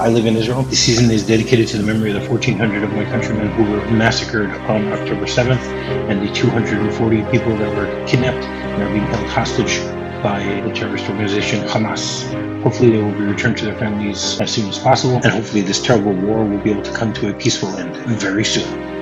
I 0.00 0.08
live 0.08 0.26
in 0.26 0.36
Israel. 0.36 0.64
The 0.64 0.74
season 0.74 1.08
is 1.12 1.24
dedicated 1.24 1.68
to 1.68 1.78
the 1.78 1.84
memory 1.84 2.10
of 2.10 2.20
the 2.20 2.28
1,400 2.28 2.82
of 2.82 2.92
my 2.94 3.04
countrymen 3.04 3.48
who 3.50 3.62
were 3.70 3.86
massacred 3.92 4.50
on 4.50 4.92
October 4.92 5.24
7th 5.24 5.62
and 6.10 6.20
the 6.20 6.32
240 6.34 7.22
people 7.30 7.56
that 7.56 7.76
were 7.76 7.86
kidnapped 8.04 8.44
and 8.44 8.82
are 8.82 8.88
being 8.88 9.06
held 9.06 9.28
hostage 9.28 9.78
by 10.20 10.42
the 10.66 10.74
terrorist 10.74 11.08
organization 11.08 11.64
Hamas. 11.68 12.24
Hopefully, 12.64 12.90
they 12.90 12.98
will 13.00 13.12
be 13.12 13.24
returned 13.24 13.56
to 13.58 13.66
their 13.66 13.78
families 13.78 14.40
as 14.40 14.52
soon 14.52 14.68
as 14.68 14.80
possible, 14.80 15.14
and 15.16 15.26
hopefully, 15.26 15.60
this 15.60 15.80
terrible 15.80 16.12
war 16.12 16.44
will 16.44 16.58
be 16.58 16.72
able 16.72 16.82
to 16.82 16.92
come 16.92 17.12
to 17.12 17.30
a 17.30 17.34
peaceful 17.34 17.68
end 17.76 17.94
very 18.18 18.44
soon. 18.44 18.93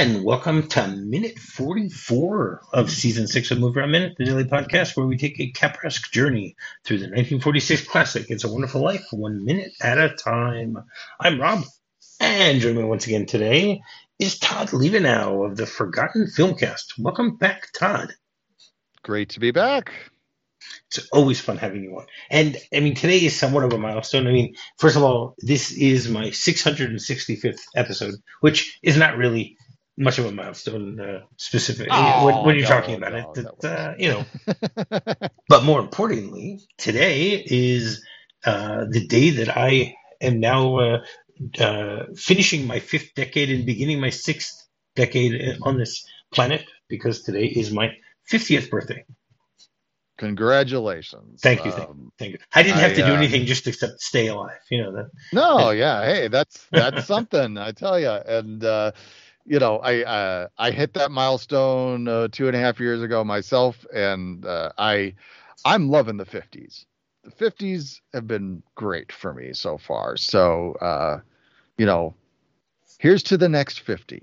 And 0.00 0.24
welcome 0.24 0.66
to 0.68 0.88
minute 0.88 1.38
44 1.38 2.62
of 2.72 2.90
season 2.90 3.26
six 3.26 3.50
of 3.50 3.58
MovieRob 3.58 3.90
Minute, 3.90 4.14
the 4.16 4.24
daily 4.24 4.44
podcast 4.44 4.96
where 4.96 5.04
we 5.04 5.18
take 5.18 5.38
a 5.38 5.52
Capraesque 5.52 6.10
journey 6.10 6.56
through 6.84 6.96
the 6.96 7.04
1946 7.04 7.86
classic 7.86 8.30
It's 8.30 8.44
a 8.44 8.50
Wonderful 8.50 8.82
Life, 8.82 9.04
one 9.10 9.44
minute 9.44 9.72
at 9.82 9.98
a 9.98 10.08
time. 10.08 10.78
I'm 11.20 11.38
Rob, 11.38 11.64
and 12.18 12.62
joining 12.62 12.78
me 12.78 12.84
once 12.84 13.06
again 13.06 13.26
today 13.26 13.82
is 14.18 14.38
Todd 14.38 14.68
Liebenow 14.68 15.44
of 15.44 15.58
the 15.58 15.66
Forgotten 15.66 16.28
Filmcast. 16.34 16.98
Welcome 16.98 17.36
back, 17.36 17.68
Todd. 17.74 18.14
Great 19.02 19.28
to 19.30 19.40
be 19.40 19.50
back. 19.50 19.92
It's 20.86 21.06
always 21.12 21.42
fun 21.42 21.58
having 21.58 21.84
you 21.84 21.98
on. 21.98 22.06
And 22.30 22.56
I 22.72 22.80
mean, 22.80 22.94
today 22.94 23.18
is 23.18 23.38
somewhat 23.38 23.64
of 23.64 23.74
a 23.74 23.78
milestone. 23.78 24.26
I 24.26 24.32
mean, 24.32 24.54
first 24.78 24.96
of 24.96 25.02
all, 25.02 25.34
this 25.40 25.70
is 25.72 26.08
my 26.08 26.28
665th 26.28 27.60
episode, 27.76 28.14
which 28.40 28.78
is 28.82 28.96
not 28.96 29.18
really 29.18 29.58
much 30.00 30.18
of 30.18 30.26
a 30.26 30.32
milestone 30.32 31.00
uh, 31.00 31.20
specific 31.36 31.88
Oh, 31.90 32.26
when, 32.26 32.44
when 32.44 32.56
you're 32.56 32.66
talking 32.66 32.96
about 32.96 33.14
it. 33.14 33.26
no. 33.36 33.52
That, 33.60 33.80
uh, 33.80 33.94
you 33.98 34.10
know, 34.10 34.24
but 35.48 35.64
more 35.64 35.80
importantly, 35.80 36.60
today 36.78 37.44
is 37.46 38.04
uh, 38.44 38.86
the 38.90 39.06
day 39.06 39.30
that 39.30 39.56
I 39.56 39.94
am 40.20 40.40
now 40.40 40.78
uh, 40.78 40.98
uh, 41.60 42.06
finishing 42.16 42.66
my 42.66 42.80
fifth 42.80 43.14
decade 43.14 43.50
and 43.50 43.66
beginning 43.66 44.00
my 44.00 44.10
sixth 44.10 44.66
decade 44.96 45.58
on 45.62 45.78
this 45.78 46.04
planet 46.32 46.64
because 46.88 47.22
today 47.22 47.46
is 47.46 47.72
my 47.72 47.92
50th 48.32 48.70
birthday. 48.70 49.04
Congratulations. 50.18 51.40
Thank 51.42 51.64
you, 51.64 51.72
thank 51.72 51.90
Um, 51.90 52.12
Thank 52.18 52.32
you. 52.32 52.38
I 52.54 52.62
didn't 52.62 52.80
have 52.80 52.92
I, 52.92 52.94
to 52.94 53.02
do 53.02 53.12
uh, 53.12 53.16
anything 53.16 53.46
just 53.46 53.66
except 53.66 54.00
stay 54.00 54.28
alive. 54.28 54.60
You 54.70 54.82
know 54.82 54.92
that. 54.92 55.10
no, 55.32 55.70
yeah, 55.70 56.04
hey, 56.04 56.28
that's 56.28 56.66
that's 56.72 57.04
something 57.04 57.58
I 57.58 57.72
tell 57.72 57.98
you. 57.98 58.10
And 58.10 58.62
uh, 58.64 58.92
you 59.46 59.58
know, 59.58 59.78
I 59.78 60.02
uh, 60.02 60.48
I 60.58 60.70
hit 60.70 60.94
that 60.94 61.10
milestone 61.10 62.08
uh, 62.08 62.28
two 62.30 62.46
and 62.46 62.56
a 62.56 62.60
half 62.60 62.80
years 62.80 63.02
ago 63.02 63.24
myself, 63.24 63.84
and 63.94 64.44
uh, 64.44 64.70
I 64.78 65.14
I'm 65.64 65.88
loving 65.88 66.16
the 66.16 66.26
50s. 66.26 66.84
The 67.24 67.30
50s 67.30 68.00
have 68.14 68.26
been 68.26 68.62
great 68.74 69.12
for 69.12 69.34
me 69.34 69.52
so 69.52 69.78
far. 69.78 70.16
So 70.16 70.72
uh, 70.80 71.20
you 71.78 71.86
know, 71.86 72.14
here's 72.98 73.22
to 73.24 73.36
the 73.36 73.48
next 73.48 73.80
50. 73.80 74.22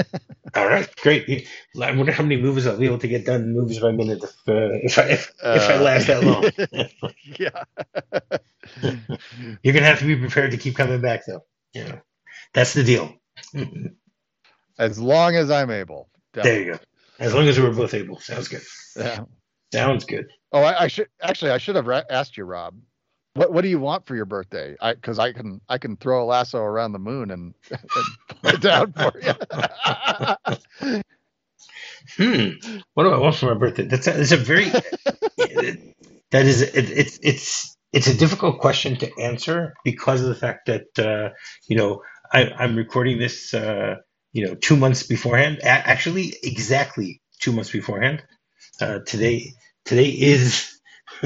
All 0.54 0.66
right, 0.66 0.88
great. 0.96 1.46
I 1.80 1.92
wonder 1.92 2.12
how 2.12 2.22
many 2.22 2.40
movies 2.40 2.66
I'll 2.66 2.78
be 2.78 2.86
able 2.86 2.98
to 2.98 3.08
get 3.08 3.26
done 3.26 3.52
movies 3.52 3.78
by 3.80 3.92
minute 3.92 4.22
if 4.22 4.48
uh, 4.48 4.70
if 4.82 4.98
I 4.98 5.02
if, 5.02 5.32
if 5.40 5.70
I 5.70 5.76
Uh, 5.76 5.82
last 5.82 6.06
that 6.06 6.24
long. 6.24 6.50
yeah. 7.38 7.64
You're 9.62 9.74
gonna 9.74 9.86
have 9.86 10.00
to 10.00 10.06
be 10.06 10.16
prepared 10.16 10.52
to 10.52 10.56
keep 10.56 10.74
coming 10.76 11.00
back, 11.00 11.26
though. 11.26 11.44
Yeah, 11.72 12.00
that's 12.54 12.74
the 12.74 12.82
deal. 12.82 13.14
As 14.78 14.98
long 14.98 15.34
as 15.36 15.50
I'm 15.50 15.70
able. 15.70 16.08
There 16.32 16.60
you 16.60 16.72
go. 16.72 16.78
As 17.18 17.34
long 17.34 17.48
as 17.48 17.58
we're 17.58 17.72
both 17.72 17.94
able, 17.94 18.20
sounds 18.20 18.48
good. 18.48 18.62
Yeah. 18.96 19.24
Sounds 19.72 20.04
good. 20.04 20.26
Oh, 20.52 20.62
I, 20.62 20.84
I 20.84 20.88
should 20.88 21.08
actually 21.20 21.50
I 21.50 21.58
should 21.58 21.76
have 21.76 21.86
ra- 21.86 22.02
asked 22.08 22.36
you, 22.36 22.44
Rob. 22.44 22.76
What 23.34 23.52
what 23.52 23.62
do 23.62 23.68
you 23.68 23.80
want 23.80 24.06
for 24.06 24.14
your 24.14 24.24
birthday? 24.24 24.76
I 24.80 24.94
because 24.94 25.18
I 25.18 25.32
can 25.32 25.60
I 25.68 25.78
can 25.78 25.96
throw 25.96 26.22
a 26.22 26.26
lasso 26.26 26.58
around 26.58 26.92
the 26.92 26.98
moon 26.98 27.30
and, 27.30 27.54
and 27.70 27.80
pull 28.28 28.50
it 28.50 28.60
down 28.60 28.92
for 28.92 29.12
you. 29.20 30.94
Hmm. 32.16 32.50
What 32.94 33.04
do 33.04 33.10
I 33.10 33.18
want 33.18 33.36
for 33.36 33.46
my 33.46 33.54
birthday? 33.54 33.84
That's 33.84 34.06
a, 34.06 34.12
that's 34.12 34.32
a 34.32 34.36
very 34.36 34.64
that 36.30 36.46
is 36.46 36.62
it, 36.62 36.72
it's 36.74 37.18
it's 37.22 37.76
it's 37.92 38.06
a 38.06 38.16
difficult 38.16 38.60
question 38.60 38.96
to 38.96 39.10
answer 39.20 39.74
because 39.84 40.22
of 40.22 40.28
the 40.28 40.34
fact 40.34 40.66
that 40.66 40.98
uh, 40.98 41.34
you 41.68 41.76
know 41.76 42.02
I, 42.32 42.50
I'm 42.50 42.76
recording 42.76 43.18
this 43.18 43.52
uh, 43.54 43.96
you 44.38 44.46
know 44.46 44.54
two 44.54 44.76
months 44.76 45.02
beforehand. 45.04 45.60
Actually, 45.64 46.34
exactly 46.42 47.22
two 47.40 47.52
months 47.52 47.72
beforehand. 47.72 48.22
Uh, 48.80 49.00
today 49.00 49.52
today 49.84 50.08
is 50.08 50.80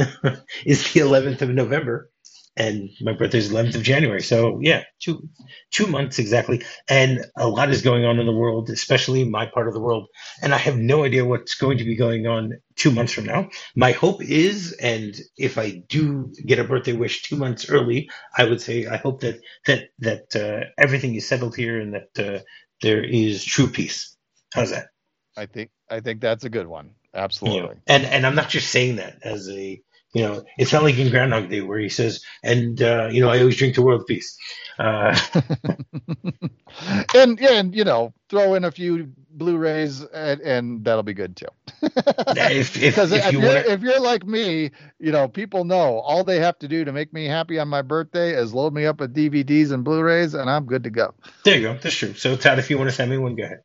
is 0.65 0.93
the 0.93 1.01
11th 1.01 1.43
of 1.43 1.51
November, 1.51 2.11
and 2.57 2.91
my 3.03 3.13
birthday 3.13 3.39
is 3.39 3.53
11th 3.53 3.77
of 3.77 3.83
January. 3.83 4.23
So 4.23 4.61
yeah, 4.63 4.85
two 5.01 5.29
two 5.73 5.87
months 5.89 6.19
exactly. 6.19 6.63
And 6.89 7.27
a 7.37 7.49
lot 7.49 7.71
is 7.71 7.83
going 7.83 8.07
on 8.07 8.19
in 8.19 8.27
the 8.27 8.33
world, 8.33 8.71
especially 8.71 9.25
my 9.25 9.47
part 9.47 9.69
of 9.69 9.75
the 9.75 9.81
world 9.81 10.09
and 10.43 10.55
I 10.55 10.59
have 10.59 10.79
no 10.79 11.05
idea 11.05 11.25
what's 11.25 11.55
going 11.57 11.79
to 11.79 11.85
be 11.85 11.97
going 11.97 12.27
on 12.27 12.61
two 12.77 12.91
months 12.93 13.13
from 13.13 13.27
now. 13.27 13.51
My 13.77 13.93
hope 13.93 14.23
is, 14.23 14.73
and 14.73 15.15
if 15.37 15.59
I 15.59 15.83
do 15.89 16.33
get 16.47 16.61
a 16.61 16.65
birthday 16.65 16.93
wish 16.95 17.23
two 17.23 17.37
months 17.37 17.71
early, 17.71 18.11
I 18.37 18.45
would 18.45 18.61
say 18.61 18.87
I 18.87 18.97
hope 18.99 19.21
that 19.23 19.41
that 19.67 19.91
that 20.01 20.37
uh, 20.37 20.67
everything 20.79 21.15
is 21.17 21.29
settled 21.29 21.57
here 21.57 21.81
and 21.81 21.95
that 21.95 22.19
uh, 22.19 22.41
there 22.83 23.03
is 23.03 23.45
true 23.45 23.69
peace. 23.69 24.17
How's 24.55 24.71
that? 24.71 24.89
I 25.37 25.47
think 25.47 25.71
I 25.91 26.01
think 26.01 26.21
that's 26.21 26.45
a 26.45 26.51
good 26.51 26.67
one. 26.67 26.87
You 26.87 26.91
know, 27.19 27.25
Absolutely. 27.25 27.77
and 27.87 28.05
and 28.05 28.27
I'm 28.27 28.35
not 28.35 28.49
just 28.49 28.71
saying 28.71 28.97
that 28.97 29.19
as 29.23 29.49
a 29.49 29.81
you 30.15 30.23
know, 30.23 30.45
it's 30.59 30.73
not 30.73 30.83
like 30.83 30.99
in 30.99 31.11
Groundhog 31.11 31.49
Day 31.49 31.61
where 31.63 31.79
he 31.79 31.89
says, 31.89 32.23
and 32.43 32.81
uh, 32.83 33.09
you 33.11 33.21
know, 33.23 33.29
I 33.31 33.39
always 33.41 33.57
drink 33.57 33.75
to 33.77 33.83
world 33.83 34.07
peace. 34.07 34.37
Uh, 34.79 35.19
and 37.15 37.39
yeah, 37.41 37.53
and 37.55 37.75
you 37.75 37.85
know, 37.85 38.13
throw 38.29 38.55
in 38.55 38.65
a 38.65 38.71
few 38.71 39.13
Blu-rays 39.35 40.03
and, 40.03 40.41
and 40.43 40.85
that'll 40.85 41.03
be 41.03 41.15
good 41.15 41.37
too. 41.37 41.47
if 41.83 42.77
if, 42.77 42.95
Because 42.95 43.13
if 43.13 43.25
if, 43.27 43.33
you 43.33 43.41
you're, 43.41 43.55
want 43.55 43.65
to, 43.65 43.73
if 43.73 43.81
you're 43.83 44.01
like 44.01 44.27
me, 44.27 44.71
you 44.99 45.13
know, 45.13 45.29
people 45.29 45.65
know 45.65 45.99
all 46.01 46.25
they 46.25 46.41
have 46.41 46.59
to 46.61 46.69
do 46.69 46.85
to 46.85 46.93
make 46.93 47.13
me 47.13 47.27
happy 47.27 47.59
on 47.59 47.69
my 47.69 47.83
birthday 47.83 48.35
is 48.35 48.53
load 48.53 48.75
me 48.75 48.87
up 48.87 49.01
with 49.01 49.15
DVDs 49.15 49.73
and 49.73 49.85
Blu-rays, 49.85 50.35
and 50.35 50.51
I'm 50.51 50.67
good 50.67 50.85
to 50.85 50.91
go. 50.91 51.15
there 51.45 51.57
you 51.57 51.63
go. 51.63 51.79
That's 51.79 51.95
true. 51.95 52.15
So 52.15 52.37
Todd, 52.37 52.59
if 52.59 52.71
you 52.71 52.79
want 52.79 52.91
to 52.91 52.97
send 52.97 53.11
me 53.11 53.19
one, 53.19 53.37
go 53.37 53.45
ahead. 53.45 53.63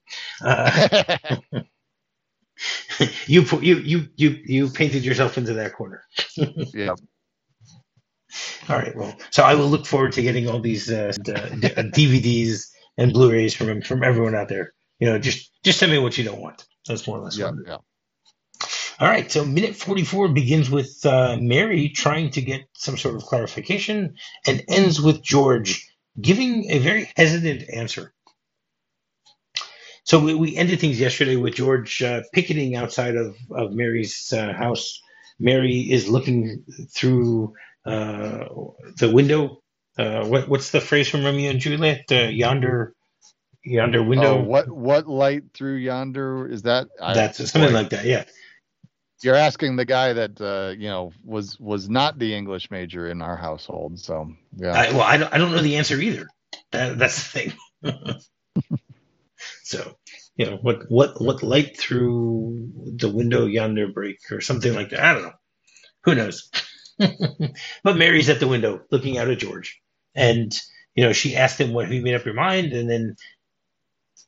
Uh, 1.52 1.62
you 3.28 3.44
put 3.44 3.64
you 3.64 3.78
you 3.78 4.08
you 4.16 4.38
you 4.46 4.70
painted 4.70 5.06
yourself 5.06 5.38
into 5.38 5.54
that 5.54 5.74
corner. 5.74 6.04
yeah. 6.74 6.96
All 8.70 8.76
right. 8.76 8.96
Well, 8.96 9.16
so 9.32 9.44
I 9.44 9.56
will 9.56 9.68
look 9.68 9.86
forward 9.86 10.12
to 10.14 10.22
getting 10.22 10.50
all 10.50 10.60
these 10.60 10.92
uh, 10.92 11.14
d- 11.24 11.32
DVDs 11.32 12.68
and 12.98 13.14
Blu-rays 13.14 13.54
from 13.54 13.82
from 13.82 14.04
everyone 14.04 14.36
out 14.36 14.50
there. 14.50 14.74
You 15.00 15.08
know, 15.08 15.20
just 15.20 15.52
just 15.64 15.80
tell 15.80 15.90
me 15.90 15.98
what 15.98 16.18
you 16.18 16.24
don't 16.24 16.42
want. 16.42 16.66
That's 16.88 17.08
more 17.08 17.18
or 17.18 17.22
less. 17.22 17.38
Yeah. 17.38 17.46
what 17.46 17.56
it 17.56 17.62
is. 17.62 17.68
Yeah. 17.68 17.78
All 19.00 19.08
right. 19.08 19.32
So 19.32 19.46
minute 19.46 19.76
forty-four 19.76 20.30
begins 20.30 20.70
with 20.70 21.06
uh, 21.06 21.38
Mary 21.40 21.90
trying 21.90 22.32
to 22.32 22.42
get 22.42 22.62
some 22.74 22.98
sort 22.98 23.16
of 23.16 23.24
clarification 23.24 24.16
and 24.46 24.64
ends 24.68 25.02
with 25.02 25.24
George 25.24 25.88
giving 26.20 26.70
a 26.72 26.80
very 26.80 27.12
hesitant 27.16 27.70
answer. 27.74 28.14
So 30.08 30.22
we, 30.22 30.34
we 30.36 30.56
ended 30.56 30.80
things 30.80 31.02
yesterday 31.02 31.36
with 31.36 31.56
George 31.56 32.02
uh, 32.02 32.22
picketing 32.32 32.78
outside 32.78 33.18
of, 33.18 33.36
of 33.52 33.74
Mary's 33.74 34.32
uh, 34.32 34.54
house. 34.54 35.02
Mary 35.38 35.80
is 35.80 36.08
looking 36.08 36.64
through 36.96 37.54
uh, 37.86 38.46
the 39.00 39.12
window. 39.12 39.62
Uh, 39.98 40.26
what, 40.26 40.48
what's 40.48 40.72
the 40.72 40.80
phrase 40.80 41.10
from 41.10 41.26
Romeo 41.26 41.52
and 41.52 41.60
Juliet? 41.60 42.06
Uh, 42.10 42.30
yonder, 42.30 42.94
yonder 43.66 44.02
window. 44.02 44.38
Oh, 44.38 44.44
what 44.44 44.70
what 44.70 45.08
light 45.08 45.44
through 45.54 45.76
yonder 45.76 46.48
is 46.48 46.62
that? 46.62 46.88
I- 47.02 47.14
That's 47.14 47.38
something 47.52 47.72
boy, 47.72 47.78
like 47.78 47.90
that. 47.90 48.06
Yeah. 48.06 48.24
You're 49.22 49.36
asking 49.36 49.76
the 49.76 49.86
guy 49.86 50.14
that 50.14 50.40
uh, 50.40 50.74
you 50.78 50.88
know 50.88 51.12
was 51.26 51.60
was 51.60 51.90
not 51.90 52.18
the 52.18 52.34
English 52.34 52.72
major 52.72 53.10
in 53.10 53.22
our 53.22 53.36
household. 53.36 54.00
So 54.00 54.32
yeah. 54.56 54.72
I, 54.72 54.92
well, 54.92 55.02
I 55.02 55.18
don't, 55.18 55.34
I 55.34 55.38
don't 55.38 55.52
know 55.52 55.62
the 55.62 55.76
answer 55.76 56.00
either. 56.00 56.28
That, 56.72 56.98
that's 56.98 57.32
the 57.34 57.52
thing. 57.84 58.74
so, 59.68 59.98
you 60.38 60.46
know, 60.46 60.58
what, 60.62 60.90
what, 60.90 61.22
what 61.22 61.44
light 61.44 61.78
through 61.78 62.72
the 62.96 63.10
window 63.10 63.46
yonder 63.46 63.90
break 63.90 64.20
or 64.32 64.40
something 64.40 64.74
like 64.74 64.92
that. 64.92 65.02
I 65.02 65.14
don't 65.14 65.24
know. 65.24 65.34
Who 66.06 66.16
knows? 66.16 66.50
but 66.98 67.98
Mary's 67.98 68.30
at 68.30 68.40
the 68.40 68.48
window 68.48 68.80
looking 68.90 69.18
out 69.18 69.30
at 69.30 69.40
George. 69.40 69.82
And, 70.16 70.58
you 70.96 71.04
know, 71.04 71.12
she 71.12 71.36
asked 71.36 71.60
him 71.60 71.74
what 71.74 71.92
he 71.92 72.00
made 72.00 72.16
up 72.16 72.24
your 72.24 72.34
mind. 72.34 72.72
And 72.72 72.90
then 72.90 73.18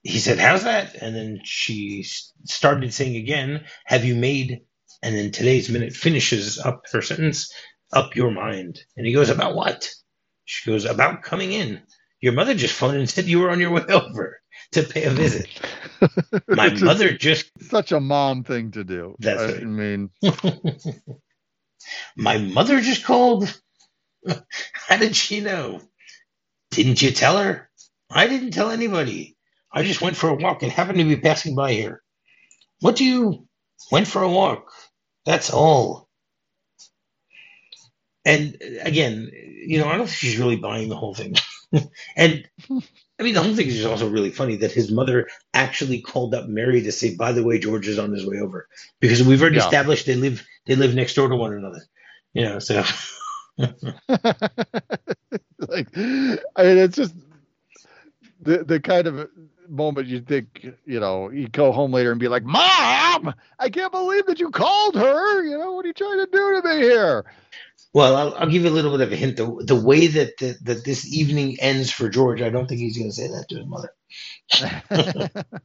he 0.03 0.19
said, 0.19 0.39
How's 0.39 0.65
that? 0.65 0.95
And 0.95 1.15
then 1.15 1.39
she 1.45 2.03
started 2.43 2.93
saying 2.93 3.15
again, 3.15 3.63
Have 3.85 4.03
you 4.03 4.15
made? 4.15 4.59
And 5.01 5.15
then 5.15 5.31
today's 5.31 5.69
minute 5.69 5.93
finishes 5.93 6.59
up 6.59 6.81
her 6.91 7.01
sentence, 7.01 7.49
Up 7.93 8.13
your 8.17 8.31
mind. 8.31 8.77
And 8.97 9.07
he 9.07 9.13
goes, 9.13 9.29
About 9.29 9.55
what? 9.55 9.89
She 10.43 10.69
goes, 10.69 10.83
About 10.83 11.23
coming 11.23 11.53
in. 11.53 11.81
Your 12.19 12.33
mother 12.33 12.55
just 12.55 12.73
phoned 12.73 12.97
and 12.97 13.09
said 13.09 13.23
you 13.23 13.39
were 13.39 13.51
on 13.51 13.61
your 13.61 13.71
way 13.71 13.83
over 13.89 14.39
to 14.73 14.83
pay 14.83 15.03
a 15.03 15.09
visit. 15.11 15.47
My 16.47 16.69
mother 16.73 17.11
just. 17.13 17.51
Such 17.61 17.91
a 17.91 17.99
mom 17.99 18.43
thing 18.43 18.71
to 18.71 18.83
do. 18.83 19.15
That's 19.19 19.41
I 19.41 19.57
it. 19.57 19.63
mean, 19.63 20.09
My 22.17 22.37
mother 22.37 22.81
just 22.81 23.03
called. 23.03 23.53
How 24.73 24.97
did 24.97 25.15
she 25.15 25.41
know? 25.41 25.81
Didn't 26.71 27.01
you 27.01 27.11
tell 27.11 27.37
her? 27.37 27.69
I 28.11 28.27
didn't 28.27 28.51
tell 28.51 28.71
anybody. 28.71 29.37
I 29.71 29.83
just 29.83 30.01
went 30.01 30.15
for 30.17 30.29
a 30.29 30.35
walk 30.35 30.63
and 30.63 30.71
happened 30.71 30.97
to 30.99 31.03
be 31.03 31.17
passing 31.17 31.55
by 31.55 31.73
here. 31.73 32.01
What 32.81 32.95
do 32.95 33.05
you 33.05 33.47
went 33.91 34.07
for 34.07 34.21
a 34.21 34.29
walk? 34.29 34.71
That's 35.25 35.51
all. 35.51 36.07
And 38.25 38.57
again, 38.81 39.29
you 39.65 39.79
know, 39.79 39.87
I 39.87 39.97
don't 39.97 40.07
think 40.07 40.17
she's 40.17 40.37
really 40.37 40.57
buying 40.57 40.89
the 40.89 40.95
whole 40.95 41.15
thing. 41.15 41.35
and 42.17 42.47
I 43.19 43.23
mean, 43.23 43.33
the 43.33 43.43
whole 43.43 43.55
thing 43.55 43.67
is 43.67 43.85
also 43.85 44.09
really 44.09 44.31
funny 44.31 44.57
that 44.57 44.71
his 44.71 44.91
mother 44.91 45.27
actually 45.53 46.01
called 46.01 46.33
up 46.33 46.47
Mary 46.47 46.81
to 46.83 46.91
say, 46.91 47.15
"By 47.15 47.33
the 47.33 47.43
way, 47.43 47.59
George 47.59 47.87
is 47.87 47.99
on 47.99 48.13
his 48.13 48.25
way 48.25 48.39
over," 48.39 48.67
because 48.99 49.23
we've 49.23 49.41
already 49.41 49.57
Yeah. 49.57 49.59
established 49.59 50.05
they 50.05 50.15
live 50.15 50.45
they 50.65 50.75
live 50.75 50.95
next 50.95 51.15
door 51.15 51.29
to 51.29 51.35
one 51.35 51.53
another. 51.53 51.81
You 52.33 52.45
know, 52.45 52.59
so 52.59 52.83
like, 53.57 53.77
I 55.97 56.63
mean, 56.63 56.77
it's 56.77 56.95
just 56.95 57.15
the 58.41 58.63
the 58.63 58.79
kind 58.79 59.07
of 59.07 59.29
moment 59.69 60.07
you 60.07 60.21
think, 60.21 60.67
you 60.85 60.99
know, 60.99 61.29
you 61.29 61.47
go 61.47 61.71
home 61.71 61.93
later 61.93 62.11
and 62.11 62.19
be 62.19 62.27
like, 62.27 62.43
"Mom, 62.43 63.33
I 63.59 63.69
can't 63.71 63.91
believe 63.91 64.25
that 64.27 64.39
you 64.39 64.49
called 64.51 64.95
her. 64.95 65.43
You 65.43 65.57
know, 65.57 65.73
what 65.73 65.85
are 65.85 65.89
you 65.89 65.93
trying 65.93 66.19
to 66.19 66.27
do 66.31 66.61
to 66.61 66.67
me 66.67 66.81
here?" 66.81 67.25
Well, 67.93 68.15
I'll, 68.15 68.35
I'll 68.35 68.49
give 68.49 68.63
you 68.63 68.69
a 68.69 68.71
little 68.71 68.91
bit 68.91 69.01
of 69.01 69.11
a 69.11 69.15
hint. 69.15 69.37
The, 69.37 69.63
the 69.65 69.75
way 69.75 70.07
that, 70.07 70.37
that 70.37 70.63
that 70.65 70.85
this 70.85 71.11
evening 71.11 71.57
ends 71.59 71.91
for 71.91 72.09
George, 72.09 72.41
I 72.41 72.49
don't 72.49 72.67
think 72.67 72.81
he's 72.81 72.97
going 72.97 73.09
to 73.09 73.15
say 73.15 73.27
that 73.27 73.45
to 73.49 73.57
his 73.57 73.65
mother. 73.67 73.93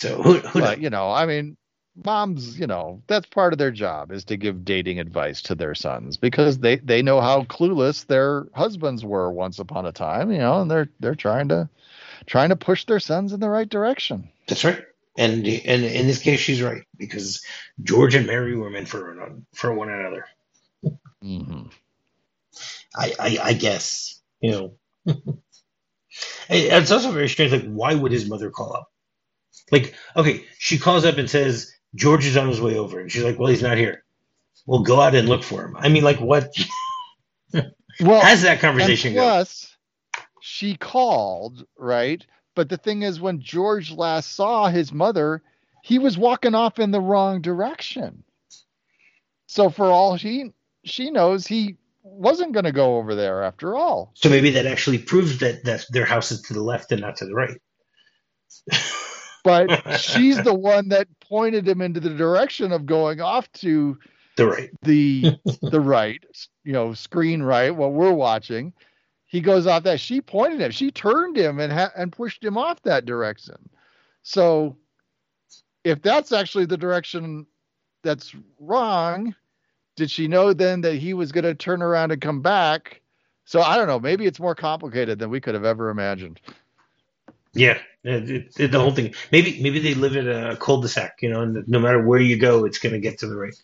So 0.00 0.22
who, 0.22 0.34
who 0.38 0.60
but 0.60 0.80
you 0.80 0.90
know, 0.90 1.10
I 1.10 1.24
mean, 1.24 1.56
moms, 2.02 2.58
you 2.58 2.66
know, 2.66 3.02
that's 3.06 3.26
part 3.26 3.52
of 3.52 3.58
their 3.58 3.70
job 3.70 4.12
is 4.12 4.24
to 4.26 4.36
give 4.36 4.64
dating 4.64 4.98
advice 5.00 5.42
to 5.42 5.54
their 5.54 5.74
sons 5.74 6.16
because 6.16 6.58
they 6.58 6.76
they 6.76 7.02
know 7.02 7.20
how 7.20 7.42
clueless 7.44 8.06
their 8.06 8.46
husbands 8.54 9.04
were 9.04 9.30
once 9.30 9.58
upon 9.58 9.86
a 9.86 9.92
time, 9.92 10.30
you 10.32 10.38
know, 10.38 10.62
and 10.62 10.70
they're 10.70 10.88
they're 11.00 11.14
trying 11.14 11.48
to 11.48 11.68
trying 12.26 12.50
to 12.50 12.56
push 12.56 12.84
their 12.84 13.00
sons 13.00 13.32
in 13.32 13.40
the 13.40 13.50
right 13.50 13.68
direction. 13.68 14.28
That's 14.48 14.64
right. 14.64 14.82
And 15.16 15.46
and 15.46 15.84
in 15.84 16.06
this 16.06 16.22
case, 16.22 16.40
she's 16.40 16.62
right 16.62 16.82
because 16.96 17.44
George 17.82 18.14
and 18.14 18.26
Mary 18.26 18.56
were 18.56 18.70
meant 18.70 18.88
for 18.88 19.16
one- 19.16 19.46
for 19.54 19.74
one 19.74 19.90
another. 19.90 20.26
hmm 21.22 21.64
I 22.96 23.12
I, 23.18 23.38
I 23.42 23.52
guess 23.54 24.20
you 24.40 24.50
know. 24.52 24.78
It's 26.48 26.92
also 26.92 27.10
very 27.10 27.28
strange. 27.28 27.52
Like, 27.52 27.64
why 27.66 27.94
would 27.94 28.12
his 28.12 28.28
mother 28.28 28.50
call 28.50 28.74
up? 28.74 28.88
Like, 29.72 29.94
okay, 30.16 30.44
she 30.58 30.78
calls 30.78 31.04
up 31.04 31.18
and 31.18 31.30
says 31.30 31.73
George 31.94 32.26
is 32.26 32.36
on 32.36 32.48
his 32.48 32.60
way 32.60 32.76
over, 32.76 33.00
and 33.00 33.10
she's 33.10 33.24
like, 33.24 33.38
"Well, 33.38 33.48
he's 33.48 33.62
not 33.62 33.78
here. 33.78 34.04
We'll 34.66 34.82
go 34.82 35.00
out 35.00 35.14
and 35.14 35.28
look 35.28 35.42
for 35.42 35.64
him." 35.64 35.76
I 35.76 35.88
mean, 35.88 36.04
like, 36.04 36.20
what? 36.20 36.54
Well, 38.00 38.20
How's 38.20 38.42
that 38.42 38.52
and 38.52 38.60
conversation 38.60 39.14
go? 39.14 39.20
plus, 39.20 39.76
she 40.40 40.76
called, 40.76 41.64
right? 41.78 42.24
But 42.54 42.68
the 42.68 42.76
thing 42.76 43.02
is, 43.02 43.20
when 43.20 43.40
George 43.40 43.92
last 43.92 44.32
saw 44.32 44.68
his 44.68 44.92
mother, 44.92 45.42
he 45.82 45.98
was 45.98 46.18
walking 46.18 46.54
off 46.54 46.78
in 46.78 46.90
the 46.90 47.00
wrong 47.00 47.40
direction. 47.40 48.24
So 49.46 49.70
for 49.70 49.86
all 49.86 50.16
she 50.16 50.52
she 50.84 51.10
knows, 51.10 51.46
he 51.46 51.76
wasn't 52.02 52.52
going 52.52 52.64
to 52.64 52.72
go 52.72 52.96
over 52.96 53.14
there 53.14 53.42
after 53.42 53.74
all. 53.76 54.12
So 54.14 54.28
maybe 54.28 54.50
that 54.50 54.66
actually 54.66 54.98
proves 54.98 55.38
that 55.38 55.64
that 55.64 55.86
their 55.90 56.04
house 56.04 56.32
is 56.32 56.42
to 56.42 56.54
the 56.54 56.62
left 56.62 56.90
and 56.92 57.00
not 57.00 57.16
to 57.18 57.26
the 57.26 57.34
right. 57.34 57.60
But 59.44 59.98
she's 60.00 60.42
the 60.42 60.54
one 60.54 60.88
that 60.88 61.06
pointed 61.20 61.68
him 61.68 61.80
into 61.80 62.00
the 62.00 62.10
direction 62.10 62.72
of 62.72 62.86
going 62.86 63.20
off 63.20 63.50
to 63.52 63.96
The 64.36 64.46
right. 64.46 64.70
the 64.82 65.38
the 65.62 65.80
right, 65.80 66.24
you 66.64 66.72
know, 66.72 66.92
screen 66.94 67.42
right, 67.42 67.70
what 67.70 67.92
we're 67.92 68.12
watching. 68.12 68.72
He 69.26 69.40
goes 69.40 69.66
off 69.66 69.84
that. 69.84 70.00
She 70.00 70.20
pointed 70.20 70.60
him. 70.60 70.70
She 70.72 70.90
turned 70.90 71.36
him 71.36 71.60
and 71.60 71.72
ha- 71.72 71.92
and 71.96 72.10
pushed 72.12 72.44
him 72.44 72.56
off 72.58 72.82
that 72.82 73.04
direction. 73.04 73.56
So, 74.22 74.76
if 75.84 76.00
that's 76.02 76.32
actually 76.32 76.66
the 76.66 76.76
direction 76.76 77.46
that's 78.02 78.34
wrong, 78.58 79.34
did 79.96 80.10
she 80.10 80.28
know 80.28 80.52
then 80.52 80.80
that 80.82 80.94
he 80.96 81.14
was 81.14 81.32
going 81.32 81.44
to 81.44 81.54
turn 81.54 81.82
around 81.82 82.12
and 82.12 82.20
come 82.20 82.40
back? 82.40 83.00
So 83.44 83.60
I 83.60 83.76
don't 83.76 83.88
know. 83.88 84.00
Maybe 84.00 84.26
it's 84.26 84.40
more 84.40 84.54
complicated 84.54 85.18
than 85.18 85.30
we 85.30 85.40
could 85.40 85.54
have 85.54 85.64
ever 85.64 85.90
imagined. 85.90 86.40
Yeah, 87.54 87.78
it, 88.02 88.52
it, 88.58 88.72
the 88.72 88.80
whole 88.80 88.90
thing. 88.90 89.14
Maybe 89.30 89.62
maybe 89.62 89.78
they 89.78 89.94
live 89.94 90.16
in 90.16 90.28
a 90.28 90.56
cul-de-sac, 90.56 91.18
you 91.22 91.30
know, 91.30 91.42
and 91.42 91.66
no 91.68 91.78
matter 91.78 92.04
where 92.04 92.20
you 92.20 92.36
go, 92.36 92.64
it's 92.64 92.78
going 92.78 92.94
to 92.94 93.00
get 93.00 93.18
to 93.18 93.26
the 93.26 93.36
right. 93.36 93.54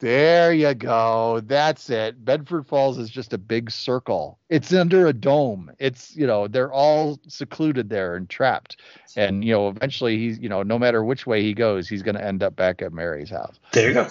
There 0.00 0.52
you 0.52 0.74
go. 0.74 1.40
That's 1.44 1.88
it. 1.88 2.24
Bedford 2.24 2.66
Falls 2.66 2.98
is 2.98 3.08
just 3.08 3.34
a 3.34 3.38
big 3.38 3.70
circle. 3.70 4.40
It's 4.48 4.72
under 4.72 5.06
a 5.06 5.12
dome. 5.12 5.70
It's, 5.78 6.16
you 6.16 6.26
know, 6.26 6.48
they're 6.48 6.72
all 6.72 7.20
secluded 7.28 7.88
there 7.88 8.16
and 8.16 8.28
trapped. 8.28 8.78
And, 9.14 9.44
you 9.44 9.52
know, 9.52 9.68
eventually 9.68 10.18
he's, 10.18 10.40
you 10.40 10.48
know, 10.48 10.64
no 10.64 10.76
matter 10.76 11.04
which 11.04 11.24
way 11.24 11.42
he 11.42 11.54
goes, 11.54 11.88
he's 11.88 12.02
going 12.02 12.16
to 12.16 12.24
end 12.24 12.42
up 12.42 12.56
back 12.56 12.82
at 12.82 12.92
Mary's 12.92 13.30
house. 13.30 13.60
There 13.70 13.86
you 13.86 13.94
go. 13.94 14.08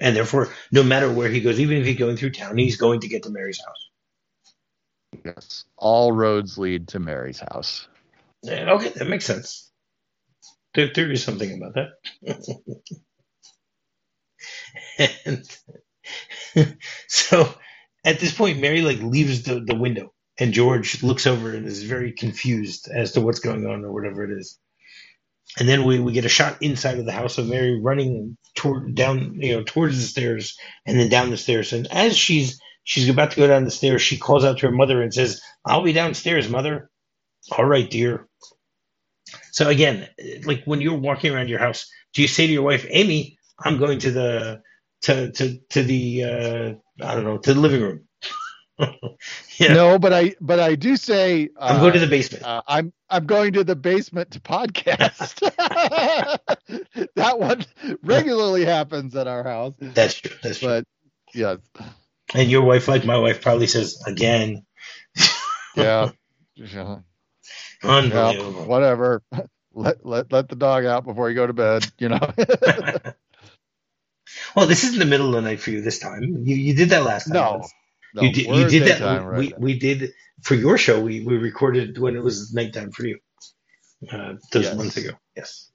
And 0.00 0.16
therefore, 0.16 0.48
no 0.72 0.82
matter 0.82 1.12
where 1.12 1.28
he 1.28 1.42
goes, 1.42 1.60
even 1.60 1.76
if 1.76 1.86
he's 1.86 1.98
going 1.98 2.16
through 2.16 2.30
town, 2.30 2.56
he's 2.56 2.78
going 2.78 3.00
to 3.00 3.08
get 3.08 3.24
to 3.24 3.30
Mary's 3.30 3.60
house. 3.62 3.90
Yes. 5.22 5.64
All 5.76 6.12
roads 6.12 6.56
lead 6.56 6.88
to 6.88 6.98
Mary's 6.98 7.40
house. 7.40 7.88
Okay, 8.44 8.88
that 8.90 9.08
makes 9.08 9.24
sense. 9.24 9.70
There, 10.74 10.90
there 10.94 11.10
is 11.10 11.24
something 11.24 11.56
about 11.62 11.74
that. 11.74 12.36
and 16.54 16.54
so 17.08 17.52
at 18.04 18.20
this 18.20 18.34
point, 18.34 18.60
Mary 18.60 18.82
like 18.82 19.00
leaves 19.00 19.42
the, 19.42 19.60
the 19.60 19.74
window, 19.76 20.12
and 20.38 20.52
George 20.52 21.02
looks 21.02 21.26
over 21.26 21.54
and 21.54 21.66
is 21.66 21.82
very 21.82 22.12
confused 22.12 22.88
as 22.94 23.12
to 23.12 23.20
what's 23.20 23.40
going 23.40 23.66
on 23.66 23.84
or 23.84 23.92
whatever 23.92 24.24
it 24.24 24.38
is. 24.38 24.58
And 25.58 25.68
then 25.68 25.84
we, 25.84 26.00
we 26.00 26.12
get 26.12 26.24
a 26.24 26.28
shot 26.30 26.62
inside 26.62 26.98
of 26.98 27.06
the 27.06 27.12
house 27.12 27.38
of 27.38 27.46
Mary 27.48 27.80
running 27.80 28.36
toward 28.56 28.94
down 28.94 29.36
you 29.40 29.56
know 29.56 29.62
towards 29.64 29.96
the 29.98 30.06
stairs 30.06 30.56
and 30.86 30.98
then 30.98 31.08
down 31.08 31.30
the 31.30 31.36
stairs. 31.36 31.72
And 31.72 31.86
as 31.88 32.16
she's 32.16 32.60
she's 32.84 33.08
about 33.08 33.32
to 33.32 33.36
go 33.36 33.46
down 33.46 33.64
the 33.64 33.70
stairs, 33.70 34.02
she 34.02 34.18
calls 34.18 34.44
out 34.44 34.58
to 34.58 34.66
her 34.66 34.72
mother 34.72 35.02
and 35.02 35.12
says, 35.14 35.40
"I'll 35.64 35.82
be 35.82 35.92
downstairs, 35.92 36.48
mother." 36.48 36.90
All 37.52 37.64
right, 37.64 37.88
dear. 37.88 38.28
So 39.52 39.68
again, 39.68 40.08
like 40.44 40.64
when 40.64 40.80
you're 40.80 40.98
walking 40.98 41.32
around 41.32 41.48
your 41.48 41.58
house, 41.58 41.88
do 42.14 42.22
you 42.22 42.28
say 42.28 42.46
to 42.46 42.52
your 42.52 42.62
wife, 42.62 42.86
"Amy, 42.90 43.38
I'm 43.64 43.78
going 43.78 43.98
to 44.00 44.10
the 44.10 44.62
to 45.02 45.30
to 45.32 45.58
to 45.70 45.82
the 45.82 46.24
uh, 46.24 46.72
I 47.06 47.14
don't 47.14 47.24
know 47.24 47.38
to 47.38 47.54
the 47.54 47.60
living 47.60 47.82
room"? 47.82 48.08
yeah, 49.58 49.72
No, 49.72 49.98
but 49.98 50.12
I, 50.12 50.34
but 50.40 50.60
I 50.60 50.74
do 50.74 50.96
say, 50.96 51.48
uh, 51.56 51.68
I'm 51.70 51.80
going 51.80 51.94
to 51.94 51.98
the 51.98 52.06
basement. 52.06 52.44
uh, 52.44 52.60
I'm 52.66 52.92
I'm 53.08 53.24
going 53.26 53.54
to 53.54 53.64
the 53.64 53.76
basement 53.76 54.32
to 54.32 54.40
podcast. 54.40 55.40
that 57.14 57.38
one 57.38 57.64
regularly 58.02 58.64
happens 58.64 59.16
at 59.16 59.26
our 59.26 59.44
house. 59.44 59.74
That's 59.80 60.14
true. 60.14 60.36
That's 60.42 60.58
true. 60.58 60.68
But 60.68 60.84
yes, 61.34 61.58
And 62.34 62.50
your 62.50 62.62
wife, 62.62 62.86
like 62.88 63.04
my 63.06 63.16
wife, 63.18 63.40
probably 63.40 63.66
says 63.66 64.02
again. 64.06 64.66
yeah, 65.76 66.10
yeah, 66.54 66.98
Unbelievable. 67.82 68.66
whatever. 68.66 69.22
Let 69.78 70.06
let 70.06 70.32
let 70.32 70.48
the 70.48 70.56
dog 70.56 70.86
out 70.86 71.04
before 71.04 71.28
you 71.28 71.34
go 71.34 71.46
to 71.46 71.52
bed. 71.52 71.86
You 71.98 72.08
know. 72.08 72.18
well, 74.56 74.66
this 74.66 74.84
isn't 74.84 74.98
the 74.98 75.04
middle 75.04 75.26
of 75.26 75.34
the 75.34 75.42
night 75.42 75.60
for 75.60 75.70
you 75.70 75.82
this 75.82 75.98
time. 75.98 76.22
You 76.22 76.56
you 76.56 76.74
did 76.74 76.88
that 76.88 77.04
last 77.04 77.24
time. 77.26 77.34
no, 77.34 77.66
no, 78.14 78.22
you 78.22 78.32
did. 78.32 78.46
we're 78.48 78.60
You 78.62 78.68
did 78.70 78.88
that. 78.88 79.00
We, 79.02 79.26
right 79.26 79.38
we, 79.38 79.48
now. 79.48 79.56
we 79.58 79.78
did 79.78 80.12
for 80.40 80.54
your 80.54 80.78
show. 80.78 80.98
We 81.02 81.20
we 81.20 81.36
recorded 81.36 81.98
when 81.98 82.16
it 82.16 82.22
was 82.22 82.54
nighttime 82.54 82.90
for 82.90 83.04
you. 83.04 83.18
Uh, 84.10 84.36
those 84.50 84.64
Yes. 84.64 84.76
months 84.76 84.96
ago. 84.96 85.10
Yes. 85.36 85.70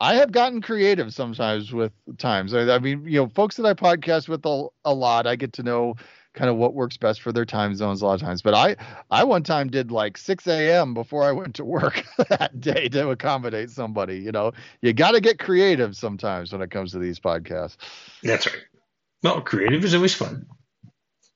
I 0.00 0.14
have 0.16 0.32
gotten 0.32 0.60
creative 0.62 1.12
sometimes 1.12 1.72
with 1.72 1.92
times. 2.18 2.52
I, 2.54 2.74
I 2.74 2.78
mean, 2.78 3.04
you 3.04 3.20
know, 3.20 3.28
folks 3.28 3.56
that 3.56 3.66
I 3.66 3.74
podcast 3.74 4.28
with 4.28 4.44
a, 4.46 4.68
a 4.84 4.92
lot, 4.94 5.26
I 5.26 5.36
get 5.36 5.54
to 5.54 5.62
know 5.62 5.94
kind 6.36 6.50
of 6.50 6.56
what 6.56 6.74
works 6.74 6.96
best 6.96 7.22
for 7.22 7.32
their 7.32 7.46
time 7.46 7.74
zones 7.74 8.02
a 8.02 8.06
lot 8.06 8.14
of 8.14 8.20
times. 8.20 8.42
But 8.42 8.54
I, 8.54 8.76
I 9.10 9.24
one 9.24 9.42
time 9.42 9.68
did 9.68 9.90
like 9.90 10.16
6 10.18 10.46
a.m. 10.46 10.94
before 10.94 11.24
I 11.24 11.32
went 11.32 11.56
to 11.56 11.64
work 11.64 12.04
that 12.28 12.60
day 12.60 12.88
to 12.90 13.08
accommodate 13.10 13.70
somebody. 13.70 14.18
You 14.18 14.30
know, 14.30 14.52
you 14.82 14.92
got 14.92 15.12
to 15.12 15.20
get 15.20 15.38
creative 15.38 15.96
sometimes 15.96 16.52
when 16.52 16.62
it 16.62 16.70
comes 16.70 16.92
to 16.92 16.98
these 16.98 17.18
podcasts. 17.18 17.78
That's 18.22 18.46
right. 18.46 18.62
Well, 19.22 19.40
creative 19.40 19.82
is 19.84 19.94
always 19.94 20.14
fun. 20.14 20.46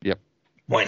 Yep. 0.02 0.21
why 0.66 0.87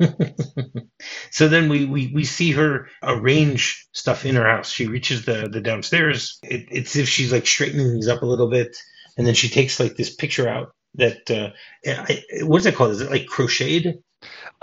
not? 0.00 0.12
so 1.30 1.48
then 1.48 1.68
we, 1.68 1.86
we, 1.86 2.10
we 2.12 2.24
see 2.24 2.50
her 2.52 2.88
arrange 3.02 3.86
stuff 3.92 4.26
in 4.26 4.34
her 4.34 4.46
house. 4.46 4.70
She 4.70 4.86
reaches 4.86 5.24
the, 5.24 5.48
the 5.50 5.60
downstairs. 5.60 6.38
It, 6.42 6.66
it's 6.70 6.96
if 6.96 7.08
she's 7.08 7.32
like 7.32 7.46
straightening 7.46 7.92
things 7.92 8.08
up 8.08 8.22
a 8.22 8.26
little 8.26 8.50
bit. 8.50 8.76
And 9.16 9.24
then 9.24 9.34
she 9.34 9.48
takes 9.48 9.78
like 9.78 9.94
this 9.94 10.12
picture 10.12 10.48
out 10.48 10.74
that, 10.94 11.30
uh, 11.30 11.50
I, 11.86 12.22
what 12.42 12.58
is 12.58 12.66
it 12.66 12.74
called? 12.74 12.92
Is 12.92 13.00
it 13.00 13.10
like 13.10 13.26
crocheted? 13.26 14.02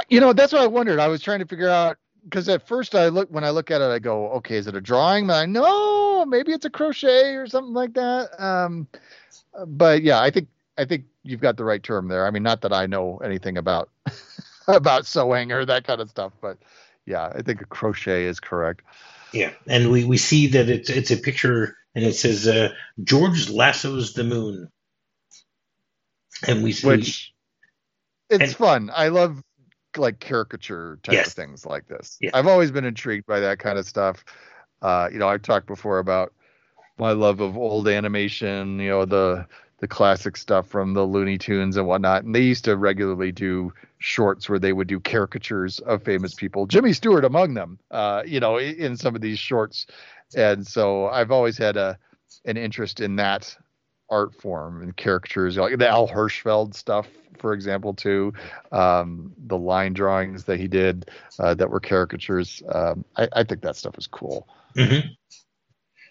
You 0.09 0.19
know, 0.19 0.33
that's 0.33 0.53
what 0.53 0.61
I 0.61 0.67
wondered. 0.67 0.99
I 0.99 1.07
was 1.07 1.21
trying 1.21 1.39
to 1.39 1.45
figure 1.45 1.69
out 1.69 1.97
because 2.23 2.47
at 2.49 2.67
first 2.67 2.95
I 2.95 3.07
look 3.07 3.29
when 3.29 3.43
I 3.43 3.49
look 3.49 3.71
at 3.71 3.81
it, 3.81 3.85
I 3.85 3.99
go, 3.99 4.29
okay, 4.33 4.55
is 4.55 4.67
it 4.67 4.75
a 4.75 4.81
drawing? 4.81 5.27
But 5.27 5.35
I 5.35 5.45
know 5.45 6.25
maybe 6.25 6.51
it's 6.51 6.65
a 6.65 6.69
crochet 6.69 7.35
or 7.35 7.47
something 7.47 7.73
like 7.73 7.93
that. 7.93 8.29
Um, 8.43 8.87
but 9.65 10.03
yeah, 10.03 10.21
I 10.21 10.29
think 10.31 10.47
I 10.77 10.85
think 10.85 11.05
you've 11.23 11.41
got 11.41 11.57
the 11.57 11.65
right 11.65 11.81
term 11.81 12.07
there. 12.07 12.25
I 12.25 12.31
mean, 12.31 12.43
not 12.43 12.61
that 12.61 12.73
I 12.73 12.85
know 12.85 13.17
anything 13.17 13.57
about 13.57 13.89
about 14.67 15.05
sewing 15.05 15.51
or 15.51 15.65
that 15.65 15.85
kind 15.85 16.01
of 16.01 16.09
stuff, 16.09 16.33
but 16.41 16.57
yeah, 17.05 17.31
I 17.35 17.41
think 17.41 17.61
a 17.61 17.65
crochet 17.65 18.25
is 18.25 18.39
correct. 18.39 18.83
Yeah, 19.33 19.51
and 19.67 19.91
we, 19.91 20.03
we 20.03 20.17
see 20.17 20.47
that 20.47 20.69
it's 20.69 20.89
it's 20.89 21.11
a 21.11 21.17
picture 21.17 21.75
and 21.95 22.05
it 22.05 22.13
says 22.13 22.47
uh, 22.47 22.73
George 23.03 23.49
lassos 23.49 24.13
the 24.13 24.23
moon, 24.23 24.69
and 26.47 26.63
we 26.63 26.71
see 26.71 26.87
which 26.87 27.33
it's 28.29 28.43
and, 28.43 28.55
fun. 28.55 28.91
I 28.93 29.09
love 29.09 29.43
like 29.97 30.19
caricature 30.19 30.99
type 31.03 31.13
yes. 31.13 31.27
of 31.27 31.33
things 31.33 31.65
like 31.65 31.87
this. 31.87 32.17
Yeah. 32.21 32.31
I've 32.33 32.47
always 32.47 32.71
been 32.71 32.85
intrigued 32.85 33.25
by 33.25 33.41
that 33.41 33.59
kind 33.59 33.77
of 33.77 33.85
stuff. 33.85 34.23
Uh, 34.81 35.09
you 35.11 35.19
know, 35.19 35.27
I've 35.27 35.41
talked 35.41 35.67
before 35.67 35.99
about 35.99 36.33
my 36.97 37.11
love 37.11 37.41
of 37.41 37.57
old 37.57 37.87
animation. 37.87 38.79
You 38.79 38.89
know, 38.89 39.05
the 39.05 39.45
the 39.81 39.87
classic 39.87 40.37
stuff 40.37 40.67
from 40.67 40.93
the 40.93 41.03
Looney 41.03 41.39
Tunes 41.39 41.75
and 41.75 41.87
whatnot. 41.87 42.23
And 42.23 42.33
they 42.35 42.41
used 42.41 42.63
to 42.65 42.77
regularly 42.77 43.31
do 43.31 43.73
shorts 43.97 44.47
where 44.47 44.59
they 44.59 44.73
would 44.73 44.87
do 44.87 44.99
caricatures 44.99 45.79
of 45.79 46.03
famous 46.03 46.35
people, 46.35 46.67
Jimmy 46.67 46.93
Stewart 46.93 47.25
among 47.25 47.55
them, 47.55 47.79
uh, 47.89 48.21
you 48.25 48.39
know, 48.39 48.59
in 48.59 48.95
some 48.95 49.15
of 49.15 49.21
these 49.21 49.39
shorts. 49.39 49.87
And 50.35 50.65
so 50.65 51.07
I've 51.07 51.31
always 51.31 51.57
had 51.57 51.77
a 51.77 51.97
an 52.45 52.57
interest 52.57 53.01
in 53.01 53.17
that 53.17 53.55
art 54.11 54.35
form 54.35 54.83
and 54.83 54.95
caricatures, 54.95 55.57
like 55.57 55.77
the 55.79 55.87
Al 55.87 56.07
Hirschfeld 56.07 56.75
stuff, 56.75 57.07
for 57.39 57.53
example, 57.53 57.93
too. 57.93 58.33
Um, 58.71 59.33
the 59.37 59.57
line 59.57 59.93
drawings 59.93 60.43
that 60.43 60.59
he 60.59 60.67
did 60.67 61.09
uh, 61.39 61.55
that 61.55 61.69
were 61.69 61.79
caricatures. 61.79 62.61
Um, 62.67 63.05
I, 63.15 63.29
I, 63.33 63.43
think 63.43 63.61
that 63.61 63.77
stuff 63.77 63.97
is 63.97 64.07
cool. 64.07 64.47
Mm-hmm. 64.77 65.07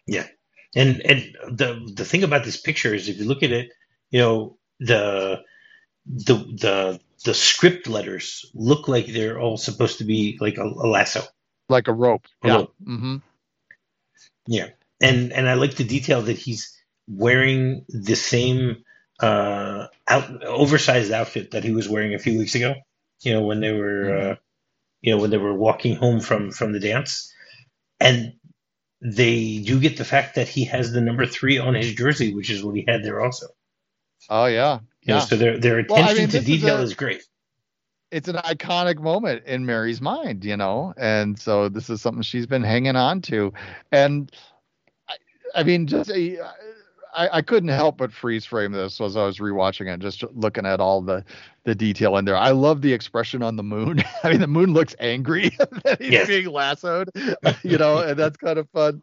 Yeah, 0.07 0.27
and 0.75 1.01
and 1.03 1.37
the 1.57 1.93
the 1.95 2.05
thing 2.05 2.25
about 2.25 2.45
this 2.45 2.57
picture 2.57 2.95
is 2.95 3.09
if 3.09 3.19
you 3.19 3.27
look 3.27 3.43
at 3.43 3.53
it, 3.53 3.71
you 4.11 4.21
know 4.21 4.59
the 4.81 5.43
the 6.07 6.35
the 6.35 7.01
the 7.25 7.35
script 7.35 7.87
letters 7.87 8.51
look 8.55 8.89
like 8.89 9.07
they're 9.07 9.39
all 9.39 9.59
supposed 9.59 9.99
to 9.99 10.05
be 10.05 10.39
like 10.41 10.57
a, 10.57 10.65
a 10.65 10.89
lasso, 10.89 11.23
like 11.69 11.87
a 11.87 11.93
rope. 11.93 12.27
A 12.43 12.49
yeah. 12.49 12.55
Rope. 12.55 12.75
Mm-hmm. 12.83 13.17
Yeah, 14.47 14.69
and 15.01 15.33
and 15.33 15.49
I 15.49 15.55
like 15.55 15.77
the 15.77 15.85
detail 15.85 16.23
that 16.23 16.39
he's 16.39 16.80
wearing 17.11 17.85
the 17.89 18.17
same 18.17 18.85
uh, 19.21 19.87
out 20.09 20.45
oversized 20.45 21.13
outfit 21.13 21.51
that 21.53 21.65
he 21.65 21.73
was 21.73 21.89
wearing 21.89 22.15
a 22.15 22.19
few 22.19 22.39
weeks 22.39 22.55
ago. 22.55 22.75
You 23.21 23.35
know 23.35 23.43
when 23.43 23.61
they 23.61 23.73
were, 23.73 24.05
mm-hmm. 24.05 24.33
uh, 24.33 24.35
you 25.03 25.13
know 25.13 25.21
when 25.21 25.31
they 25.31 25.39
were 25.39 25.55
walking 25.55 25.97
home 25.97 26.21
from 26.21 26.51
from 26.51 26.73
the 26.73 26.81
dance, 26.81 27.33
and 27.99 28.35
they 29.03 29.59
do 29.59 29.81
get 29.81 29.97
the 29.97 30.05
fact 30.05 30.37
that 30.37 30.49
he 30.49 30.65
has 30.65 30.93
the 30.93 31.01
number 31.01 31.27
three 31.27 31.59
on 31.59 31.75
his 31.75 31.95
jersey, 31.95 32.35
which 32.35 32.51
is 32.51 32.63
what 32.63 32.77
he 32.77 32.85
had 32.87 33.05
there 33.05 33.21
also. 33.21 33.47
Oh 34.29 34.47
yeah, 34.47 34.81
yeah. 35.03 35.15
know, 35.15 35.21
so 35.21 35.37
their 35.37 35.59
their 35.59 35.79
attention 35.79 36.05
well, 36.05 36.11
I 36.11 36.15
mean, 36.15 36.29
to 36.29 36.41
detail 36.41 36.77
is, 36.77 36.81
a, 36.81 36.85
is, 36.85 36.95
great. 36.95 37.23
It's 38.11 38.29
an 38.29 38.37
iconic 38.37 38.99
moment 38.99 39.45
in 39.45 39.67
Mary's 39.67 40.01
mind, 40.01 40.45
you 40.45 40.57
know, 40.57 40.95
and 40.97 41.39
so 41.39 41.69
this 41.69 41.91
is 41.91 42.01
something 42.01 42.23
she's 42.23 42.47
been 42.47 42.65
hanging 42.65 42.97
on 42.97 43.23
to, 43.23 43.53
and 43.93 44.33
I, 45.09 45.17
I 45.55 45.63
mean, 45.63 45.87
just 45.87 46.11
a, 46.11 46.39
I, 47.15 47.29
I 47.39 47.43
couldn't 47.43 47.71
help 47.71 47.99
but 47.99 48.13
freeze 48.13 48.45
frame 48.45 48.73
this 48.73 49.01
as 49.01 49.17
I 49.17 49.25
was 49.25 49.39
rewatching 49.39 49.93
it, 49.93 50.01
just 50.01 50.25
looking 50.35 50.67
at 50.67 50.81
all 50.81 51.01
the 51.01 51.25
the 51.65 51.75
detail 51.75 52.17
in 52.17 52.25
there. 52.25 52.37
I 52.37 52.51
love 52.51 52.81
the 52.83 52.93
expression 52.93 53.43
on 53.43 53.57
the 53.57 53.63
moon. 53.63 54.03
I 54.25 54.31
mean, 54.31 54.41
the 54.41 54.47
moon 54.47 54.73
looks 54.73 54.95
angry 54.99 55.51
that 55.85 55.99
he's 56.01 56.13
yes. 56.13 56.29
being 56.29 56.47
lassoed, 56.47 57.11
you 57.63 57.79
know, 57.79 57.99
and 57.99 58.19
that's 58.19 58.37
kind 58.37 58.59
of 58.59 58.69
fun. 58.71 59.03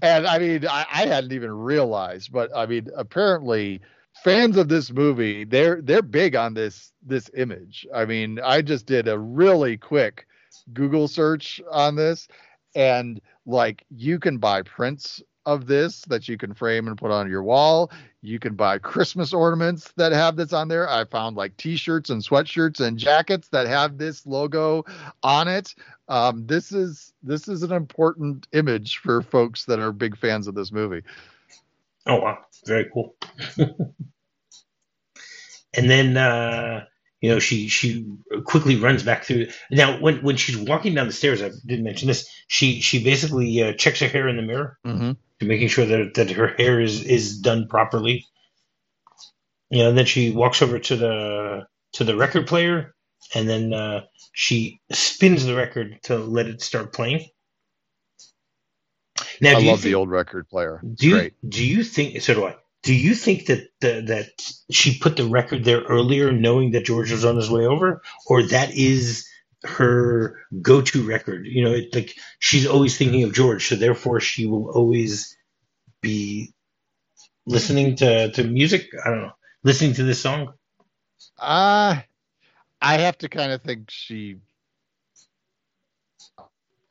And 0.00 0.26
I 0.26 0.38
mean, 0.38 0.66
I, 0.66 0.86
I 0.92 1.06
hadn't 1.06 1.32
even 1.32 1.52
realized, 1.52 2.32
but 2.32 2.50
I 2.54 2.66
mean, 2.66 2.88
apparently 2.96 3.80
fans 4.24 4.58
of 4.58 4.68
this 4.68 4.92
movie 4.92 5.44
they're 5.44 5.80
they're 5.80 6.02
big 6.02 6.36
on 6.36 6.54
this 6.54 6.92
this 7.02 7.30
image. 7.36 7.86
I 7.94 8.04
mean, 8.04 8.40
I 8.40 8.62
just 8.62 8.86
did 8.86 9.08
a 9.08 9.18
really 9.18 9.76
quick 9.76 10.26
Google 10.72 11.08
search 11.08 11.60
on 11.70 11.96
this, 11.96 12.28
and 12.74 13.20
like 13.46 13.84
you 13.90 14.18
can 14.18 14.38
buy 14.38 14.62
prints 14.62 15.22
of 15.46 15.66
this 15.66 16.02
that 16.02 16.28
you 16.28 16.38
can 16.38 16.54
frame 16.54 16.86
and 16.86 16.96
put 16.96 17.10
on 17.10 17.28
your 17.28 17.42
wall. 17.42 17.90
You 18.20 18.38
can 18.38 18.54
buy 18.54 18.78
Christmas 18.92 19.32
ornaments 19.32 19.92
that 19.96 20.12
have 20.12 20.36
this 20.36 20.52
on 20.52 20.68
there. 20.68 20.88
I 20.88 21.04
found 21.04 21.36
like 21.36 21.56
t-shirts 21.56 22.10
and 22.10 22.22
sweatshirts 22.22 22.80
and 22.80 22.98
jackets 22.98 23.48
that 23.48 23.66
have 23.66 23.98
this 23.98 24.26
logo 24.26 24.84
on 25.22 25.48
it. 25.48 25.74
Um, 26.08 26.46
this 26.46 26.72
is 26.72 27.12
this 27.22 27.48
is 27.48 27.62
an 27.62 27.72
important 27.72 28.46
image 28.52 28.98
for 28.98 29.22
folks 29.22 29.64
that 29.66 29.78
are 29.78 29.92
big 29.92 30.16
fans 30.16 30.46
of 30.46 30.54
this 30.54 30.72
movie. 30.72 31.02
Oh 32.06 32.20
wow, 32.20 32.38
very 32.66 32.90
cool. 32.92 33.14
and 35.74 35.90
then 35.90 36.16
uh, 36.16 36.84
you 37.22 37.30
know 37.30 37.38
she 37.38 37.68
she 37.68 38.06
quickly 38.44 38.76
runs 38.76 39.02
back 39.02 39.24
through 39.24 39.46
now 39.70 39.98
when 39.98 40.22
when 40.22 40.36
she's 40.36 40.58
walking 40.58 40.94
down 40.94 41.06
the 41.06 41.12
stairs 41.12 41.40
i 41.40 41.50
didn't 41.64 41.84
mention 41.84 42.08
this 42.08 42.28
she 42.48 42.80
she 42.80 43.02
basically 43.02 43.62
uh, 43.62 43.72
checks 43.72 44.00
her 44.00 44.08
hair 44.08 44.28
in 44.28 44.36
the 44.36 44.42
mirror 44.42 44.78
mm-hmm. 44.84 45.12
To 45.42 45.48
making 45.48 45.68
sure 45.68 45.84
that 45.84 46.14
that 46.14 46.30
her 46.30 46.48
hair 46.48 46.80
is 46.80 47.04
is 47.04 47.38
done 47.38 47.68
properly 47.68 48.26
you 49.70 49.82
know 49.82 49.88
and 49.88 49.98
then 49.98 50.06
she 50.06 50.30
walks 50.30 50.62
over 50.62 50.78
to 50.78 50.96
the 50.96 51.66
to 51.92 52.04
the 52.04 52.16
record 52.16 52.46
player 52.46 52.94
and 53.34 53.48
then 53.48 53.72
uh, 53.72 54.02
she 54.32 54.80
spins 54.90 55.44
the 55.44 55.54
record 55.54 55.98
to 56.04 56.16
let 56.16 56.46
it 56.46 56.62
start 56.62 56.92
playing 56.92 57.26
now, 59.40 59.50
I 59.50 59.54
love 59.54 59.80
think, 59.80 59.82
the 59.82 59.94
old 59.94 60.10
record 60.10 60.48
player. 60.48 60.80
do 60.94 61.08
you, 61.08 61.14
Great. 61.14 61.34
do 61.46 61.66
you 61.66 61.82
think 61.84 62.20
so 62.22 62.34
do 62.34 62.46
I 62.46 62.56
do 62.82 62.94
you 62.94 63.14
think 63.14 63.46
that 63.46 63.68
the, 63.80 64.02
that 64.08 64.30
she 64.70 64.98
put 64.98 65.16
the 65.16 65.26
record 65.26 65.64
there 65.64 65.82
earlier, 65.82 66.32
knowing 66.32 66.72
that 66.72 66.84
George 66.84 67.12
was 67.12 67.24
on 67.24 67.36
his 67.36 67.48
way 67.48 67.64
over, 67.64 68.02
or 68.26 68.42
that 68.48 68.74
is 68.74 69.28
her 69.64 70.38
go-to 70.60 71.04
record? 71.04 71.46
You 71.46 71.64
know, 71.64 71.72
it, 71.72 71.94
like 71.94 72.14
she's 72.38 72.66
always 72.66 72.96
thinking 72.96 73.24
of 73.24 73.32
George, 73.34 73.68
so 73.68 73.76
therefore 73.76 74.20
she 74.20 74.46
will 74.46 74.70
always 74.70 75.36
be 76.00 76.52
listening 77.46 77.96
to 77.96 78.30
to 78.32 78.44
music. 78.44 78.88
I 79.04 79.10
don't 79.10 79.22
know, 79.22 79.32
listening 79.64 79.94
to 79.94 80.04
this 80.04 80.20
song. 80.20 80.52
Uh 81.38 82.00
I 82.80 82.98
have 82.98 83.18
to 83.18 83.28
kind 83.28 83.52
of 83.52 83.62
think 83.62 83.90
she 83.90 84.38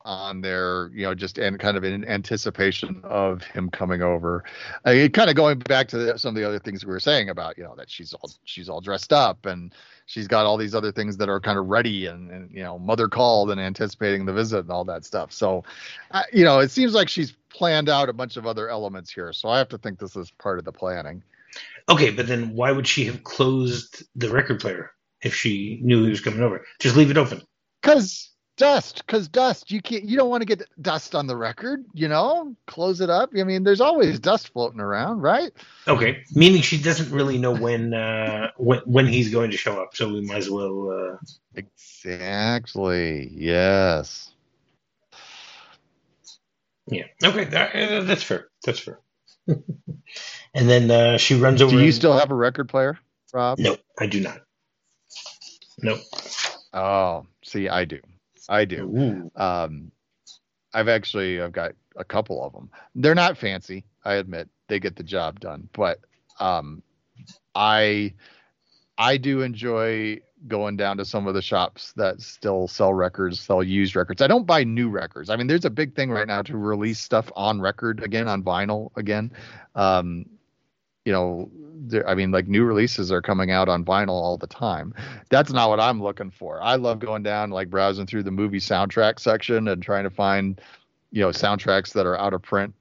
on 0.04 0.42
there, 0.42 0.90
you 0.94 1.04
know, 1.04 1.14
just 1.14 1.38
and 1.38 1.60
kind 1.60 1.78
of 1.78 1.84
in 1.84 2.06
anticipation 2.06 3.02
of 3.04 3.44
him 3.44 3.70
coming 3.70 4.02
over. 4.02 4.44
Uh, 4.86 5.08
kind 5.14 5.30
of 5.30 5.36
going 5.36 5.60
back 5.60 5.88
to 5.90 5.98
the, 5.98 6.18
some 6.20 6.30
of 6.30 6.36
the 6.36 6.48
other 6.48 6.60
things 6.60 6.86
we 6.86 6.92
were 6.92 7.00
saying 7.00 7.30
about, 7.30 7.58
you 7.58 7.64
know, 7.64 7.76
that 7.76 7.90
she's 7.90 8.14
all 8.14 8.32
she's 8.44 8.70
all 8.70 8.82
dressed 8.82 9.14
up 9.14 9.46
and 9.46 9.74
she's 10.12 10.28
got 10.28 10.46
all 10.46 10.58
these 10.58 10.76
other 10.76 10.92
things 10.92 11.16
that 11.18 11.30
are 11.30 11.40
kind 11.40 11.58
of 11.58 11.68
ready 11.68 12.08
and, 12.08 12.30
and 12.30 12.52
you 12.52 12.62
know, 12.62 12.78
mother 12.78 13.08
called 13.08 13.50
and 13.50 13.62
anticipating 13.62 14.26
the 14.26 14.34
visit 14.34 14.60
and 14.60 14.70
all 14.70 14.84
that 14.84 15.06
stuff. 15.06 15.32
So, 15.32 15.64
uh, 16.12 16.24
you 16.34 16.44
know, 16.44 16.60
it 16.60 16.70
seems 16.70 16.94
like 16.94 17.08
she's 17.08 17.32
planned 17.50 17.88
out 17.88 18.10
a 18.10 18.14
bunch 18.14 18.36
of 18.36 18.46
other 18.46 18.70
elements 18.70 19.10
here. 19.10 19.32
So 19.32 19.48
I 19.48 19.58
have 19.58 19.70
to 19.70 19.78
think 19.78 20.00
this 20.00 20.18
is 20.18 20.30
part 20.32 20.60
of 20.60 20.66
the 20.66 20.72
planning. 20.74 21.24
Okay, 21.88 22.12
but 22.12 22.28
then 22.28 22.54
why 22.54 22.72
would 22.72 22.88
she 22.88 23.06
have 23.06 23.24
closed 23.24 24.04
the 24.16 24.30
record 24.30 24.60
player 24.60 24.92
if 25.22 25.34
she 25.34 25.80
knew 25.82 26.04
he 26.04 26.10
was 26.10 26.22
coming 26.22 26.42
over? 26.42 26.66
Just 26.80 26.98
leave 26.98 27.10
it 27.10 27.18
open. 27.18 27.42
Because 27.82 28.31
dust 28.62 29.04
because 29.04 29.28
dust 29.28 29.72
you 29.72 29.82
can't 29.82 30.04
you 30.04 30.16
don't 30.16 30.30
want 30.30 30.42
to 30.42 30.46
get 30.46 30.62
dust 30.80 31.16
on 31.16 31.26
the 31.26 31.36
record 31.36 31.84
you 31.94 32.08
know? 32.08 32.56
Close 32.68 33.02
it 33.02 33.10
up. 33.10 33.32
I 33.36 33.44
mean 33.44 33.64
there's 33.64 33.82
always 33.82 34.20
dust 34.20 34.54
floating 34.54 34.80
around 34.80 35.22
right? 35.22 35.52
Okay. 35.88 36.24
Meaning 36.36 36.62
she 36.62 36.80
doesn't 36.80 37.12
really 37.12 37.40
know 37.40 37.56
when 37.56 37.94
uh 37.96 38.52
when, 38.58 38.80
when 38.86 39.08
he's 39.08 39.32
going 39.32 39.50
to 39.52 39.58
show 39.58 39.82
up 39.82 39.96
so 39.96 40.14
we 40.14 40.22
might 40.22 40.38
as 40.38 40.50
well 40.50 40.92
uh 40.92 41.18
exactly. 41.56 43.32
Yes. 43.34 44.32
Yeah. 46.86 47.06
Okay. 47.24 47.46
That, 47.46 47.76
uh, 47.76 48.04
that's 48.04 48.24
fair. 48.24 48.48
That's 48.64 48.80
fair. 48.80 49.00
And 50.54 50.70
then 50.70 50.92
uh 50.92 51.18
she 51.18 51.36
runs 51.36 51.62
over 51.62 51.72
do 51.72 51.78
you 51.78 51.86
and... 51.86 51.96
still 51.96 52.16
have 52.16 52.30
a 52.30 52.36
record 52.36 52.70
player 52.70 53.00
rob? 53.34 53.58
No 53.58 53.78
i 53.98 54.06
do 54.06 54.20
not. 54.20 54.42
Nope. 55.82 56.02
Oh 56.74 57.26
see 57.44 57.68
i 57.68 57.86
do 57.86 58.00
I 58.50 58.66
do. 58.66 59.30
Um, 59.36 59.92
I've 60.74 60.88
actually 60.88 61.42
I've 61.42 61.52
got 61.52 61.74
a 61.98 62.04
couple 62.04 62.44
of 62.44 62.54
them. 62.54 62.70
They're 62.96 63.16
not 63.16 63.38
fancy, 63.38 63.86
I 64.06 64.16
admit. 64.16 64.50
They 64.68 64.80
get 64.80 64.96
the 64.96 65.04
job 65.04 65.40
done, 65.40 65.68
but 65.74 66.00
um, 66.40 66.82
I 67.56 68.14
I 68.98 69.18
do 69.18 69.42
enjoy 69.42 70.22
going 70.48 70.76
down 70.76 70.98
to 70.98 71.06
some 71.06 71.28
of 71.28 71.34
the 71.34 71.42
shops 71.42 71.94
that 71.96 72.20
still 72.22 72.68
sell 72.68 72.94
records, 72.94 73.40
sell 73.40 73.62
used 73.62 73.96
records. 73.96 74.22
I 74.22 74.28
don't 74.28 74.48
buy 74.48 74.64
new 74.64 74.90
records. 74.90 75.30
I 75.30 75.36
mean, 75.36 75.48
there's 75.48 75.66
a 75.66 75.70
big 75.70 75.96
thing 75.96 76.10
right 76.10 76.28
now 76.28 76.42
to 76.44 76.58
release 76.58 77.00
stuff 77.00 77.32
on 77.36 77.62
record 77.62 78.04
again, 78.04 78.28
on 78.28 78.44
vinyl 78.44 78.90
again. 78.96 79.32
Um, 79.76 80.26
you 81.06 81.12
know, 81.12 81.52
I 82.08 82.16
mean, 82.16 82.32
like 82.32 82.48
new 82.48 82.64
releases 82.64 83.12
are 83.12 83.22
coming 83.22 83.52
out 83.52 83.70
on 83.70 83.84
vinyl 83.84 84.10
all 84.10 84.38
the 84.38 84.48
time. 84.48 84.94
That's 85.30 85.52
not 85.52 85.70
what 85.70 85.80
I'm 85.80 86.02
looking 86.02 86.32
for. 86.32 86.62
I 86.62 86.76
love 86.76 87.00
going 87.00 87.24
down, 87.24 87.50
like 87.50 87.70
browsing 87.70 88.06
through 88.06 88.24
the 88.24 88.32
movie 88.32 88.60
soundtrack 88.60 89.20
section 89.20 89.68
and 89.68 89.82
trying 89.82 90.04
to 90.04 90.10
find, 90.10 90.62
you 91.12 91.22
know, 91.22 91.30
soundtracks 91.30 91.94
that 91.94 92.06
are 92.06 92.18
out 92.18 92.34
of 92.34 92.42
print 92.42 92.74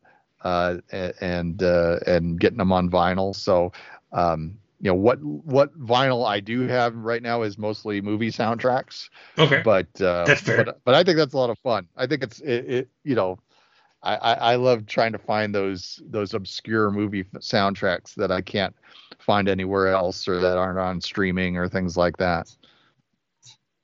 uh, 0.43 0.79
and 0.93 1.63
uh, 1.63 1.99
and 2.07 2.39
getting 2.41 2.59
them 2.59 2.73
on 2.73 2.91
vinyl. 2.91 3.35
So, 3.35 3.73
um, 4.13 4.59
you 4.81 4.91
know, 4.91 4.95
what 4.95 5.23
what 5.23 5.79
vinyl 5.79 6.27
I 6.27 6.41
do 6.41 6.67
have 6.67 6.97
right 6.97 7.23
now 7.23 7.43
is 7.43 7.59
mostly 7.59 8.01
movie 8.01 8.31
soundtracks. 8.31 9.11
Okay, 9.39 9.63
but 9.65 9.89
uh, 10.01 10.25
that's 10.25 10.41
fair. 10.41 10.65
But, 10.65 10.81
but 10.85 10.95
I 10.95 11.05
think 11.05 11.17
that's 11.17 11.35
a 11.35 11.39
lot 11.39 11.51
of 11.51 11.59
fun. 11.59 11.87
I 11.97 12.07
think 12.07 12.23
it's 12.23 12.41
it, 12.41 12.71
it 12.71 12.89
you 13.05 13.15
know 13.15 13.39
I, 14.03 14.17
I, 14.17 14.33
I 14.33 14.55
love 14.57 14.87
trying 14.87 15.13
to 15.13 15.19
find 15.19 15.55
those 15.55 16.01
those 16.07 16.35
obscure 16.35 16.91
movie 16.91 17.25
soundtracks 17.39 18.15
that 18.15 18.33
I 18.33 18.41
can't 18.41 18.75
find 19.19 19.49
anywhere 19.49 19.89
else 19.89 20.27
or 20.27 20.41
that 20.41 20.57
aren't 20.57 20.79
on 20.79 21.01
streaming 21.01 21.57
or 21.57 21.69
things 21.69 21.97
like 21.97 22.17
that. 22.17 22.49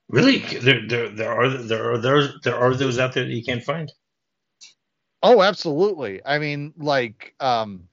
Really, 0.08 0.38
there 0.38 0.86
there, 0.86 1.08
there 1.08 1.32
are 1.32 1.48
there 1.48 1.92
are 1.92 1.98
those 1.98 2.38
there 2.42 2.56
are 2.56 2.74
those 2.74 2.98
out 2.98 3.12
there 3.12 3.24
that 3.24 3.30
you 3.30 3.44
can't 3.44 3.62
find. 3.62 3.92
Oh, 5.22 5.42
absolutely. 5.42 6.20
I 6.24 6.38
mean, 6.38 6.72
like, 6.76 7.34
um, 7.40 7.88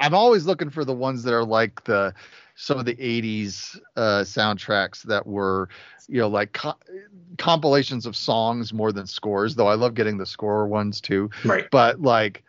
I'm 0.00 0.14
always 0.14 0.46
looking 0.46 0.70
for 0.70 0.84
the 0.84 0.94
ones 0.94 1.22
that 1.22 1.34
are 1.34 1.44
like 1.44 1.84
the 1.84 2.14
some 2.54 2.78
of 2.78 2.84
the 2.84 2.94
80s 2.94 3.78
uh, 3.96 4.22
soundtracks 4.22 5.02
that 5.02 5.26
were 5.26 5.68
you 6.08 6.20
know 6.20 6.28
like 6.28 6.52
co- 6.52 6.78
compilations 7.38 8.06
of 8.06 8.16
songs 8.16 8.72
more 8.72 8.92
than 8.92 9.06
scores 9.06 9.54
though 9.54 9.66
i 9.66 9.74
love 9.74 9.94
getting 9.94 10.18
the 10.18 10.26
score 10.26 10.66
ones 10.66 11.00
too. 11.00 11.30
Right. 11.44 11.66
But 11.70 12.00
like 12.00 12.44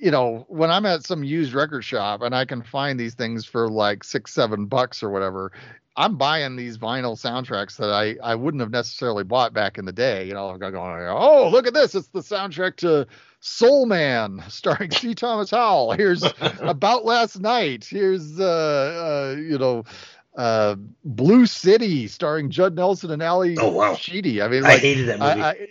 you 0.00 0.10
know 0.10 0.46
when 0.48 0.70
i'm 0.70 0.86
at 0.86 1.04
some 1.04 1.22
used 1.22 1.52
record 1.52 1.82
shop 1.82 2.22
and 2.22 2.34
i 2.34 2.44
can 2.44 2.62
find 2.62 2.98
these 2.98 3.14
things 3.14 3.44
for 3.44 3.68
like 3.68 4.02
six 4.02 4.32
seven 4.32 4.64
bucks 4.64 5.02
or 5.02 5.10
whatever 5.10 5.52
i'm 5.96 6.16
buying 6.16 6.56
these 6.56 6.78
vinyl 6.78 7.20
soundtracks 7.20 7.76
that 7.76 7.90
i 7.90 8.16
i 8.22 8.34
wouldn't 8.34 8.62
have 8.62 8.70
necessarily 8.70 9.24
bought 9.24 9.52
back 9.52 9.76
in 9.76 9.84
the 9.84 9.92
day 9.92 10.26
you 10.26 10.32
know 10.32 10.48
i'm 10.48 10.58
going 10.58 10.74
oh 10.74 11.50
look 11.50 11.66
at 11.66 11.74
this. 11.74 11.94
It's 11.94 12.08
the 12.08 12.20
soundtrack 12.20 12.76
to 12.76 13.06
Soul 13.40 13.86
Man, 13.86 14.42
starring 14.48 14.90
C. 14.90 15.14
Thomas 15.14 15.50
Howell. 15.50 15.92
Here's 15.92 16.22
About 16.60 17.04
Last 17.04 17.40
Night. 17.40 17.84
Here's 17.84 18.38
uh, 18.38 19.34
uh, 19.34 19.40
you 19.40 19.58
know 19.58 19.84
uh, 20.36 20.76
Blue 21.04 21.46
City, 21.46 22.06
starring 22.06 22.50
Judd 22.50 22.76
Nelson 22.76 23.10
and 23.10 23.22
Ally 23.22 23.56
oh, 23.58 23.72
wow. 23.72 23.94
Sheedy. 23.94 24.42
I 24.42 24.48
mean, 24.48 24.62
like, 24.62 24.74
I 24.74 24.78
hated 24.78 25.06
that 25.08 25.18
movie. 25.18 25.42
I, 25.42 25.50
I, 25.50 25.68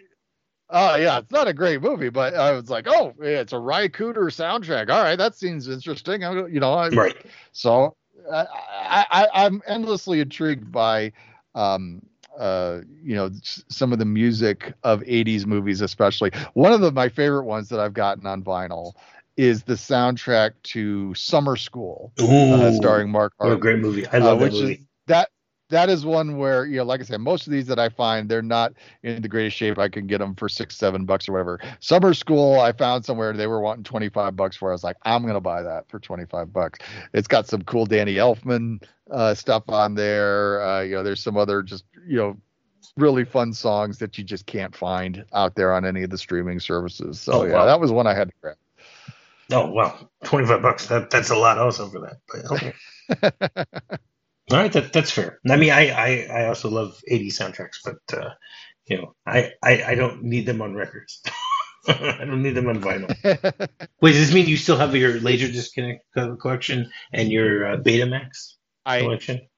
Oh 0.71 0.95
yeah, 0.97 1.17
it's 1.17 1.31
not 1.31 1.47
a 1.47 1.53
great 1.53 1.81
movie, 1.81 2.09
but 2.09 2.35
I 2.35 2.51
was 2.51 2.69
like, 2.69 2.85
oh, 2.87 3.15
yeah, 3.19 3.39
it's 3.39 3.53
a 3.53 3.57
Ry 3.57 3.87
Cooder 3.87 4.25
soundtrack. 4.29 4.91
All 4.91 5.01
right, 5.01 5.15
that 5.15 5.35
seems 5.35 5.67
interesting. 5.67 6.23
I, 6.23 6.45
you 6.45 6.59
know, 6.59 6.73
I, 6.73 6.89
right. 6.89 7.17
So 7.53 7.95
I, 8.31 8.45
I, 9.09 9.27
I'm 9.33 9.63
endlessly 9.65 10.19
intrigued 10.19 10.71
by 10.71 11.11
um, 11.55 12.03
uh, 12.39 12.81
you 13.03 13.15
know, 13.15 13.29
some 13.43 13.91
of 13.93 13.99
the 13.99 14.05
music 14.05 14.73
of 14.83 15.01
80s 15.01 15.45
movies, 15.45 15.81
especially. 15.81 16.31
One 16.53 16.71
of 16.71 16.81
the, 16.81 16.91
my 16.91 17.09
favorite 17.09 17.43
ones 17.43 17.69
that 17.69 17.79
I've 17.79 17.93
gotten 17.93 18.25
on 18.25 18.43
vinyl 18.43 18.93
is 19.37 19.63
the 19.63 19.73
soundtrack 19.73 20.51
to 20.63 21.13
Summer 21.13 21.55
School, 21.55 22.11
uh, 22.17 22.71
starring 22.71 23.09
Mark. 23.09 23.33
What 23.37 23.51
a 23.51 23.57
great 23.57 23.79
movie! 23.79 24.07
I 24.07 24.17
love 24.17 24.41
uh, 24.41 24.45
that 24.45 24.53
movie. 24.53 24.73
Is, 24.73 24.79
that 25.07 25.29
that 25.69 25.89
is 25.89 26.05
one 26.05 26.37
where 26.37 26.65
you 26.65 26.77
know, 26.77 26.83
like 26.83 26.99
I 26.99 27.03
said, 27.03 27.21
most 27.21 27.47
of 27.47 27.53
these 27.53 27.67
that 27.67 27.79
I 27.79 27.89
find 27.89 28.27
they're 28.27 28.41
not 28.41 28.73
in 29.03 29.21
the 29.21 29.27
greatest 29.27 29.55
shape. 29.55 29.77
I 29.77 29.87
can 29.87 30.07
get 30.07 30.17
them 30.17 30.35
for 30.35 30.49
six, 30.49 30.75
seven 30.75 31.05
bucks 31.05 31.29
or 31.29 31.33
whatever. 31.33 31.59
Summer 31.79 32.13
School, 32.13 32.59
I 32.59 32.71
found 32.71 33.05
somewhere 33.05 33.33
they 33.33 33.47
were 33.47 33.61
wanting 33.61 33.83
twenty 33.83 34.09
five 34.09 34.35
bucks 34.35 34.57
for. 34.57 34.69
I 34.69 34.73
was 34.73 34.83
like, 34.83 34.97
I'm 35.03 35.25
gonna 35.25 35.39
buy 35.39 35.61
that 35.61 35.87
for 35.87 35.99
twenty 35.99 36.25
five 36.25 36.51
bucks. 36.51 36.79
It's 37.13 37.27
got 37.27 37.47
some 37.47 37.61
cool 37.63 37.85
Danny 37.85 38.15
Elfman 38.15 38.83
uh, 39.11 39.33
stuff 39.35 39.63
on 39.69 39.95
there. 39.95 40.61
Uh, 40.61 40.81
you 40.81 40.95
know, 40.95 41.03
there's 41.03 41.21
some 41.21 41.37
other 41.37 41.61
just 41.61 41.85
you 42.07 42.17
know 42.17 42.37
really 42.97 43.23
fun 43.23 43.53
songs 43.53 43.99
that 43.99 44.17
you 44.17 44.23
just 44.23 44.45
can't 44.45 44.75
find 44.75 45.23
out 45.33 45.55
there 45.55 45.73
on 45.73 45.85
any 45.85 46.03
of 46.03 46.09
the 46.09 46.17
streaming 46.17 46.59
services. 46.59 47.19
So 47.19 47.33
oh, 47.33 47.45
yeah, 47.45 47.53
wow. 47.53 47.65
that 47.65 47.79
was 47.79 47.91
one 47.91 48.07
I 48.07 48.15
had 48.15 48.29
to 48.29 48.33
grab. 48.41 48.57
Oh 49.51 49.71
well, 49.71 50.09
twenty 50.23 50.47
five 50.47 50.63
bucks. 50.63 50.87
That 50.87 51.11
that's 51.11 51.29
a 51.29 51.35
lot 51.35 51.59
also 51.59 51.89
for 51.89 51.99
that. 51.99 52.17
But 52.27 52.51
okay. 52.51 53.97
All 54.51 54.57
right, 54.57 54.71
that, 54.73 54.91
that's 54.93 55.11
fair. 55.11 55.39
I 55.47 55.57
mean, 55.57 55.71
I, 55.71 55.89
I, 55.89 56.41
I 56.41 56.47
also 56.47 56.69
love 56.69 56.99
80 57.07 57.29
soundtracks, 57.29 57.77
but 57.83 57.97
uh, 58.17 58.31
you 58.87 58.97
know, 58.97 59.15
I, 59.25 59.51
I, 59.63 59.83
I 59.83 59.95
don't 59.95 60.23
need 60.23 60.45
them 60.45 60.61
on 60.61 60.73
records. 60.73 61.21
I 61.87 62.25
don't 62.25 62.41
need 62.41 62.55
them 62.55 62.67
on 62.67 62.81
vinyl. 62.81 63.09
Wait, 64.01 64.11
does 64.11 64.19
this 64.19 64.33
mean 64.33 64.47
you 64.47 64.57
still 64.57 64.77
have 64.77 64.95
your 64.95 65.19
Laserdisc 65.19 65.71
collection 66.39 66.89
and 67.13 67.31
your 67.31 67.73
uh, 67.73 67.77
Betamax 67.77 68.55
collection? 68.85 69.37
I, 69.37 69.49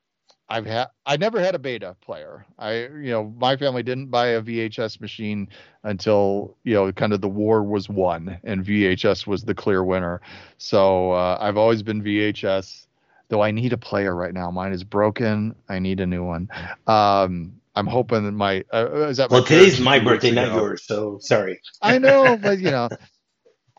I've 0.51 0.65
had 0.65 0.87
I 1.05 1.15
never 1.15 1.39
had 1.39 1.55
a 1.55 1.59
beta 1.59 1.95
player. 2.01 2.45
I 2.59 2.81
you 2.81 3.11
know 3.11 3.33
my 3.37 3.55
family 3.55 3.83
didn't 3.83 4.07
buy 4.07 4.27
a 4.27 4.41
VHS 4.41 4.99
machine 4.99 5.47
until 5.83 6.57
you 6.63 6.73
know 6.73 6.91
kind 6.91 7.13
of 7.13 7.21
the 7.21 7.29
war 7.29 7.63
was 7.63 7.87
won 7.87 8.37
and 8.43 8.65
VHS 8.65 9.25
was 9.25 9.43
the 9.43 9.55
clear 9.55 9.83
winner. 9.83 10.21
So 10.57 11.11
uh, 11.13 11.37
I've 11.39 11.57
always 11.57 11.83
been 11.83 12.03
VHS 12.03 12.87
though 13.31 13.41
I 13.41 13.49
need 13.49 13.71
a 13.71 13.77
player 13.77 14.13
right 14.13 14.33
now. 14.33 14.51
Mine 14.51 14.73
is 14.73 14.83
broken. 14.83 15.55
I 15.69 15.79
need 15.79 16.01
a 16.01 16.05
new 16.05 16.23
one. 16.23 16.49
Um, 16.85 17.53
I'm 17.73 17.87
hoping 17.87 18.25
that 18.25 18.33
my 18.33 18.65
uh, 18.73 18.89
uh 18.91 19.07
is 19.07 19.17
that 19.17 19.31
well 19.31 19.43
today's 19.43 19.79
my 19.79 19.99
birthday, 19.99 20.31
not 20.31 20.53
yours. 20.53 20.83
So 20.83 21.17
sorry. 21.19 21.61
I 21.81 21.97
know, 21.97 22.37
but 22.41 22.59
you 22.59 22.69
know, 22.69 22.89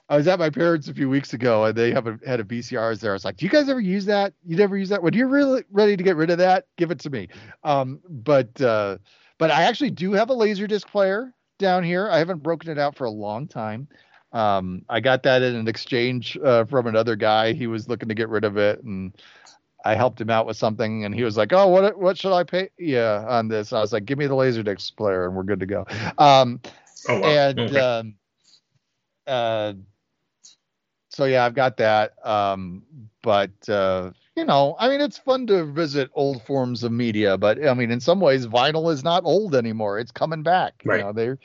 I 0.08 0.16
was 0.16 0.26
at 0.26 0.38
my 0.38 0.48
parents 0.48 0.88
a 0.88 0.94
few 0.94 1.10
weeks 1.10 1.34
ago 1.34 1.66
and 1.66 1.76
they 1.76 1.92
have 1.92 2.06
a, 2.06 2.18
had 2.26 2.40
a 2.40 2.44
VCRs 2.44 3.00
there. 3.00 3.12
I 3.12 3.14
was 3.14 3.26
like, 3.26 3.36
"Do 3.36 3.44
you 3.44 3.50
guys 3.50 3.68
ever 3.68 3.80
use 3.80 4.06
that? 4.06 4.32
You 4.42 4.56
never 4.56 4.78
use 4.78 4.88
that? 4.88 5.02
When 5.02 5.12
you're 5.12 5.28
really 5.28 5.64
ready 5.70 5.98
to 5.98 6.02
get 6.02 6.16
rid 6.16 6.30
of 6.30 6.38
that, 6.38 6.64
give 6.78 6.90
it 6.90 6.98
to 7.00 7.10
me." 7.10 7.28
Um, 7.62 8.00
but 8.08 8.58
uh, 8.60 8.96
but 9.36 9.50
I 9.50 9.64
actually 9.64 9.90
do 9.90 10.12
have 10.12 10.30
a 10.30 10.34
laser 10.34 10.66
disc 10.66 10.88
player 10.88 11.34
down 11.58 11.84
here. 11.84 12.08
I 12.10 12.16
haven't 12.16 12.42
broken 12.42 12.70
it 12.70 12.78
out 12.78 12.96
for 12.96 13.04
a 13.04 13.10
long 13.10 13.46
time. 13.46 13.86
Um, 14.32 14.84
I 14.88 15.00
got 15.00 15.22
that 15.24 15.42
in 15.42 15.54
an 15.54 15.68
exchange 15.68 16.38
uh, 16.42 16.64
from 16.64 16.86
another 16.86 17.16
guy. 17.16 17.52
He 17.52 17.66
was 17.66 17.88
looking 17.88 18.08
to 18.08 18.14
get 18.14 18.28
rid 18.28 18.44
of 18.44 18.56
it, 18.56 18.82
and 18.82 19.12
I 19.84 19.94
helped 19.94 20.20
him 20.20 20.30
out 20.30 20.46
with 20.46 20.56
something, 20.56 21.04
and 21.04 21.14
he 21.14 21.22
was 21.22 21.36
like, 21.36 21.52
"Oh, 21.52 21.68
what 21.68 21.98
what 21.98 22.16
should 22.16 22.32
I 22.32 22.44
pay? 22.44 22.70
Yeah, 22.78 23.24
on 23.28 23.48
this." 23.48 23.72
I 23.72 23.80
was 23.80 23.92
like, 23.92 24.04
"Give 24.04 24.18
me 24.18 24.26
the 24.26 24.34
Laserdisc 24.34 24.96
player, 24.96 25.26
and 25.26 25.34
we're 25.34 25.42
good 25.42 25.60
to 25.60 25.66
go." 25.66 25.86
Um, 26.18 26.60
oh, 27.08 27.20
wow. 27.20 27.28
And 27.28 27.60
okay. 27.60 27.78
um, 27.78 28.14
uh, 29.26 29.72
so 31.08 31.24
yeah, 31.24 31.44
I've 31.44 31.54
got 31.54 31.76
that. 31.78 32.14
Um, 32.26 32.84
but 33.22 33.68
uh, 33.68 34.12
you 34.36 34.44
know, 34.44 34.76
I 34.78 34.88
mean, 34.88 35.00
it's 35.00 35.18
fun 35.18 35.46
to 35.48 35.64
visit 35.64 36.10
old 36.14 36.42
forms 36.44 36.82
of 36.84 36.92
media, 36.92 37.36
but 37.36 37.64
I 37.66 37.74
mean, 37.74 37.90
in 37.90 38.00
some 38.00 38.20
ways, 38.20 38.46
vinyl 38.46 38.92
is 38.92 39.04
not 39.04 39.24
old 39.24 39.54
anymore. 39.54 39.98
It's 39.98 40.12
coming 40.12 40.42
back. 40.42 40.82
Right. 40.84 40.98
You 40.98 41.04
know, 41.04 41.12
they're 41.12 41.38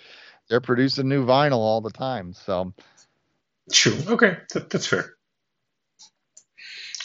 they're 0.49 0.61
producing 0.61 1.09
new 1.09 1.25
vinyl 1.25 1.57
all 1.57 1.81
the 1.81 1.91
time. 1.91 2.33
So. 2.33 2.73
True. 3.71 3.97
Okay, 4.07 4.37
that, 4.53 4.69
that's 4.69 4.87
fair. 4.87 5.17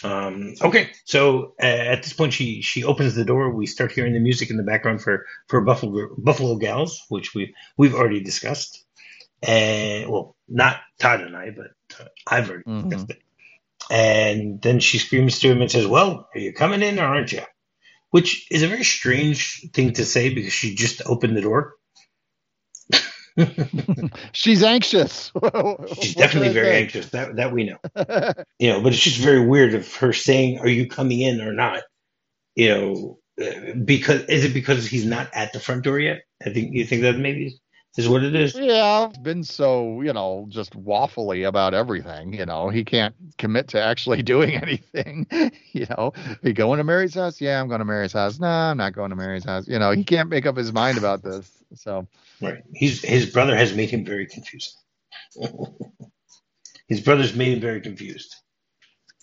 Um, 0.05 0.55
okay, 0.61 0.91
so 1.05 1.55
uh, 1.63 1.67
at 1.67 2.03
this 2.03 2.13
point, 2.13 2.33
she 2.33 2.63
she 2.63 2.85
opens 2.85 3.15
the 3.15 3.25
door. 3.25 3.51
We 3.51 3.67
start 3.67 3.93
hearing 3.93 4.15
the 4.15 4.21
music 4.21 4.51
in 4.51 4.57
the 4.57 4.63
background 4.63 5.01
for 5.01 5.27
for 5.47 5.61
Buffalo 5.61 6.09
Buffalo 6.19 6.57
Gals, 6.57 7.03
which 7.09 7.35
we 7.35 7.55
we've 7.77 7.95
already 7.95 8.21
discussed. 8.21 8.85
And 9.43 10.11
well, 10.11 10.37
not 10.49 10.81
Todd 10.99 11.21
and 11.21 11.37
I, 11.37 11.51
but 11.51 12.01
uh, 12.01 12.09
I've 12.27 12.49
already 12.49 12.65
mm-hmm. 12.65 12.89
discussed 12.89 13.11
it. 13.11 13.19
And 13.91 14.63
then 14.63 14.81
she 14.81 14.99
screams 14.99 15.41
to 15.41 15.51
him 15.51 15.61
and 15.61 15.71
says, 15.71 15.87
"Well, 15.87 16.29
are 16.35 16.41
you 16.41 16.53
coming 16.53 16.83
in 16.83 16.99
or 16.99 17.05
aren't 17.05 17.33
you?" 17.33 17.43
Which 18.11 18.47
is 18.51 18.63
a 18.63 18.69
very 18.69 18.85
strange 18.85 19.71
thing 19.73 19.95
to 19.95 20.05
say 20.05 20.35
because 20.35 20.53
she 20.53 20.75
just 20.75 21.03
opened 21.07 21.37
the 21.37 21.43
door. 21.43 21.75
She's 24.33 24.63
anxious. 24.63 25.33
She's 26.01 26.15
definitely 26.15 26.51
very 26.51 26.67
say? 26.67 26.83
anxious. 26.83 27.11
That 27.11 27.37
that 27.37 27.53
we 27.53 27.65
know. 27.65 27.79
you 28.59 28.73
know, 28.73 28.81
but 28.83 28.93
it's 28.93 29.03
just 29.03 29.19
very 29.19 29.47
weird 29.47 29.75
of 29.75 29.95
her 29.97 30.13
saying, 30.13 30.59
"Are 30.59 30.69
you 30.69 30.89
coming 30.89 31.21
in 31.21 31.41
or 31.41 31.53
not?" 31.53 31.83
You 32.55 32.69
know, 32.69 33.19
uh, 33.41 33.75
because 33.85 34.23
is 34.25 34.45
it 34.45 34.55
because 34.55 34.87
he's 34.87 35.07
not 35.07 35.29
at 35.33 35.53
the 35.53 35.61
front 35.61 35.85
door 35.85 35.99
yet? 35.99 36.23
I 36.45 36.51
think 36.51 36.75
you 36.75 36.85
think 36.85 37.03
that 37.03 37.19
maybe 37.19 37.59
is 37.97 38.09
what 38.09 38.25
it 38.25 38.35
is. 38.35 38.55
Yeah, 38.55 39.11
been 39.23 39.45
so 39.45 40.01
you 40.01 40.13
know 40.13 40.47
just 40.49 40.73
waffly 40.73 41.47
about 41.47 41.75
everything. 41.75 42.33
You 42.33 42.47
know, 42.47 42.69
he 42.69 42.85
can't 42.85 43.15
commit 43.39 43.69
to 43.69 43.83
actually 43.83 44.23
doing 44.23 44.55
anything. 44.57 45.27
you 45.73 45.87
know, 45.91 46.13
he 46.43 46.53
going 46.53 46.79
to 46.79 46.85
Mary's 46.85 47.15
house? 47.15 47.41
Yeah, 47.41 47.61
I'm 47.61 47.69
going 47.69 47.81
to 47.81 47.85
Mary's 47.85 48.13
house. 48.13 48.39
No, 48.39 48.47
I'm 48.47 48.77
not 48.77 48.95
going 48.95 49.11
to 49.11 49.17
Mary's 49.17 49.45
house. 49.45 49.69
You 49.69 49.79
know, 49.79 49.91
he 49.91 50.05
can't 50.05 50.29
make 50.29 50.47
up 50.47 50.57
his 50.57 50.73
mind 50.73 50.99
about 50.99 51.23
this. 51.23 51.62
So 51.75 52.07
Right. 52.41 52.63
He's 52.75 53.03
his 53.03 53.27
brother 53.27 53.57
has 53.57 53.75
made 53.75 53.91
him 53.91 54.05
very 54.05 54.27
confused. 54.27 54.77
his 56.89 57.01
brother's 57.01 57.35
made 57.35 57.55
him 57.55 57.61
very 57.61 57.81
confused. 57.81 58.35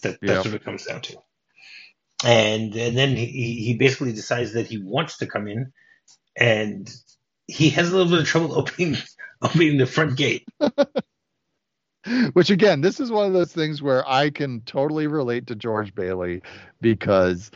That, 0.04 0.18
that's 0.22 0.46
yep. 0.46 0.46
what 0.46 0.54
it 0.54 0.64
comes 0.64 0.86
down 0.86 1.02
to. 1.02 1.18
and 2.26 2.74
and 2.76 2.98
then 2.98 3.16
he 3.16 3.26
he 3.26 3.76
basically 3.78 4.14
decides 4.14 4.54
that 4.54 4.68
he 4.68 4.78
wants 4.78 5.18
to 5.18 5.28
come 5.28 5.48
in, 5.48 5.72
and 6.38 6.90
he 7.48 7.70
has 7.72 7.92
a 7.92 7.98
little 7.98 8.12
bit 8.12 8.22
of 8.22 8.28
trouble 8.28 8.54
opening 8.58 8.98
opening 9.42 9.78
the 9.78 9.86
front 9.86 10.18
gate. 10.18 10.48
Which 12.34 12.50
again, 12.50 12.80
this 12.82 13.00
is 13.02 13.12
one 13.12 13.28
of 13.28 13.34
those 13.34 13.52
things 13.52 13.82
where 13.82 14.08
I 14.08 14.30
can 14.30 14.62
totally 14.62 15.08
relate 15.08 15.48
to 15.48 15.56
George 15.56 15.94
Bailey 15.94 16.42
because 16.80 17.52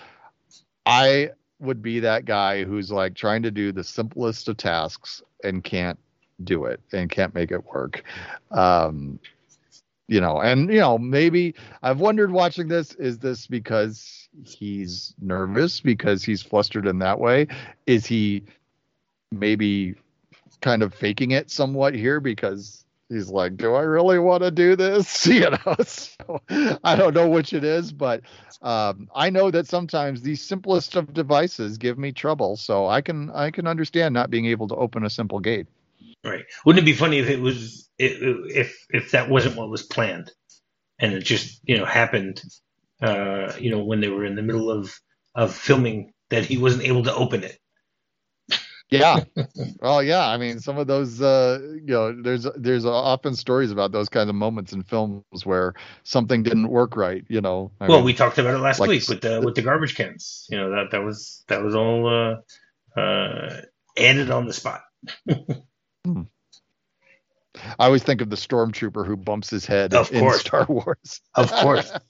I 0.86 1.30
would 1.64 1.82
be 1.82 2.00
that 2.02 2.26
guy 2.26 2.64
who's 2.64 2.92
like 2.92 3.16
trying 3.16 3.42
to 3.44 3.52
do 3.52 3.72
the 3.72 3.84
simplest 3.84 4.48
of 4.50 4.58
tasks 4.58 5.22
and 5.44 5.64
can't 5.64 5.98
do 6.44 6.66
it 6.66 6.80
and 6.92 7.10
can't 7.10 7.34
make 7.34 7.52
it 7.52 7.66
work. 7.66 8.04
Um, 8.52 9.20
you 10.08 10.20
know, 10.20 10.42
and 10.42 10.70
you 10.70 10.80
know, 10.80 10.98
maybe 10.98 11.56
I've 11.82 12.00
wondered 12.00 12.32
watching 12.32 12.68
this, 12.68 12.94
is 12.96 13.18
this 13.18 13.48
because 13.48 14.28
he's 14.44 15.16
nervous 15.22 15.80
because 15.80 16.24
he's 16.24 16.42
flustered 16.42 16.86
in 16.86 17.00
that 17.00 17.20
way? 17.20 17.48
Is 17.88 18.06
he 18.06 18.44
maybe 19.32 19.96
kind 20.62 20.84
of 20.84 20.94
faking 20.94 21.32
it 21.32 21.50
somewhat 21.50 21.94
here 21.94 22.20
because 22.20 22.83
he's 23.10 23.30
like, 23.30 23.58
do 23.58 23.74
I 23.74 23.82
really 23.82 24.20
want 24.20 24.44
to 24.44 24.52
do 24.52 24.76
this? 24.76 25.28
You 25.34 25.50
know, 25.50 25.76
so 25.86 26.42
I 26.84 26.96
don't 26.96 27.14
know 27.14 27.28
which 27.28 27.54
it 27.54 27.64
is, 27.64 27.92
but 27.92 28.22
um, 28.62 29.10
I 29.16 29.30
know 29.30 29.50
that 29.52 29.68
sometimes 29.68 30.22
the 30.22 30.36
simplest 30.36 30.96
of 30.96 31.14
devices 31.14 31.78
give 31.78 31.98
me 31.98 32.12
trouble. 32.12 32.56
So 32.56 32.88
I 32.88 33.02
can 33.02 33.32
I 33.32 33.52
can 33.52 33.68
understand 33.68 34.14
not 34.14 34.30
being 34.30 34.46
able 34.46 34.68
to 34.68 34.76
open 34.76 35.06
a 35.06 35.10
simple 35.10 35.40
gate. 35.40 35.68
Right. 36.24 36.46
Wouldn't 36.66 36.84
it 36.84 36.86
be 36.86 36.94
funny 36.94 37.20
if 37.20 37.30
it 37.30 37.42
was 37.42 37.90
if 37.98 38.86
if 38.90 39.12
that 39.12 39.30
wasn't 39.30 39.58
what 39.58 39.70
was 39.70 39.84
planned, 39.84 40.32
and 41.00 41.14
it 41.14 41.24
just 41.24 41.60
you 41.64 41.78
know 41.78 41.86
happened, 41.86 42.42
uh, 43.02 43.54
you 43.60 43.72
know, 43.72 43.84
when 43.84 44.00
they 44.00 44.10
were 44.10 44.26
in 44.26 44.36
the 44.36 44.42
middle 44.42 44.70
of 44.70 44.94
of 45.36 45.54
filming 45.54 46.14
that 46.30 46.46
he 46.46 46.58
wasn't 46.58 46.84
able 46.84 47.04
to 47.04 47.14
open 47.14 47.44
it. 47.44 47.58
Yeah. 49.00 49.24
well, 49.82 50.04
yeah. 50.04 50.28
I 50.28 50.38
mean, 50.38 50.60
some 50.60 50.78
of 50.78 50.88
those, 50.88 51.22
uh, 51.22 51.60
you 51.62 51.94
know, 51.94 52.22
there's 52.22 52.48
there's 52.56 52.86
often 52.86 53.36
stories 53.36 53.72
about 53.72 53.92
those 53.92 54.10
kind 54.10 54.30
of 54.30 54.36
moments 54.36 54.74
in 54.74 54.84
films 54.84 55.24
where 55.44 55.74
something 56.04 56.44
didn't 56.44 56.68
work 56.68 56.96
right. 56.96 57.24
You 57.28 57.42
know. 57.42 57.72
I 57.80 57.88
well, 57.88 57.98
mean, 57.98 58.06
we 58.06 58.14
talked 58.14 58.38
about 58.38 58.54
it 58.54 58.60
last 58.60 58.80
like, 58.80 58.90
week 58.90 59.08
with 59.08 59.22
the 59.22 59.42
with 59.42 59.56
the 59.56 59.62
garbage 59.62 59.96
cans. 59.96 60.48
You 60.50 60.58
know 60.58 60.72
that 60.72 60.92
that 60.92 61.04
was 61.04 61.44
that 61.48 61.64
was 61.64 61.76
all 61.76 62.08
uh, 62.08 63.00
uh, 63.00 63.62
added 63.98 64.32
on 64.32 64.46
the 64.46 64.54
spot. 64.54 64.82
hmm. 66.06 66.22
I 67.80 67.86
always 67.86 68.04
think 68.04 68.22
of 68.22 68.30
the 68.30 68.36
stormtrooper 68.36 69.06
who 69.06 69.16
bumps 69.16 69.50
his 69.50 69.66
head 69.66 69.94
of 69.94 70.12
in 70.12 70.20
course. 70.20 70.42
Star 70.42 70.66
Wars. 70.68 71.22
of 71.36 71.52
course. 71.52 71.92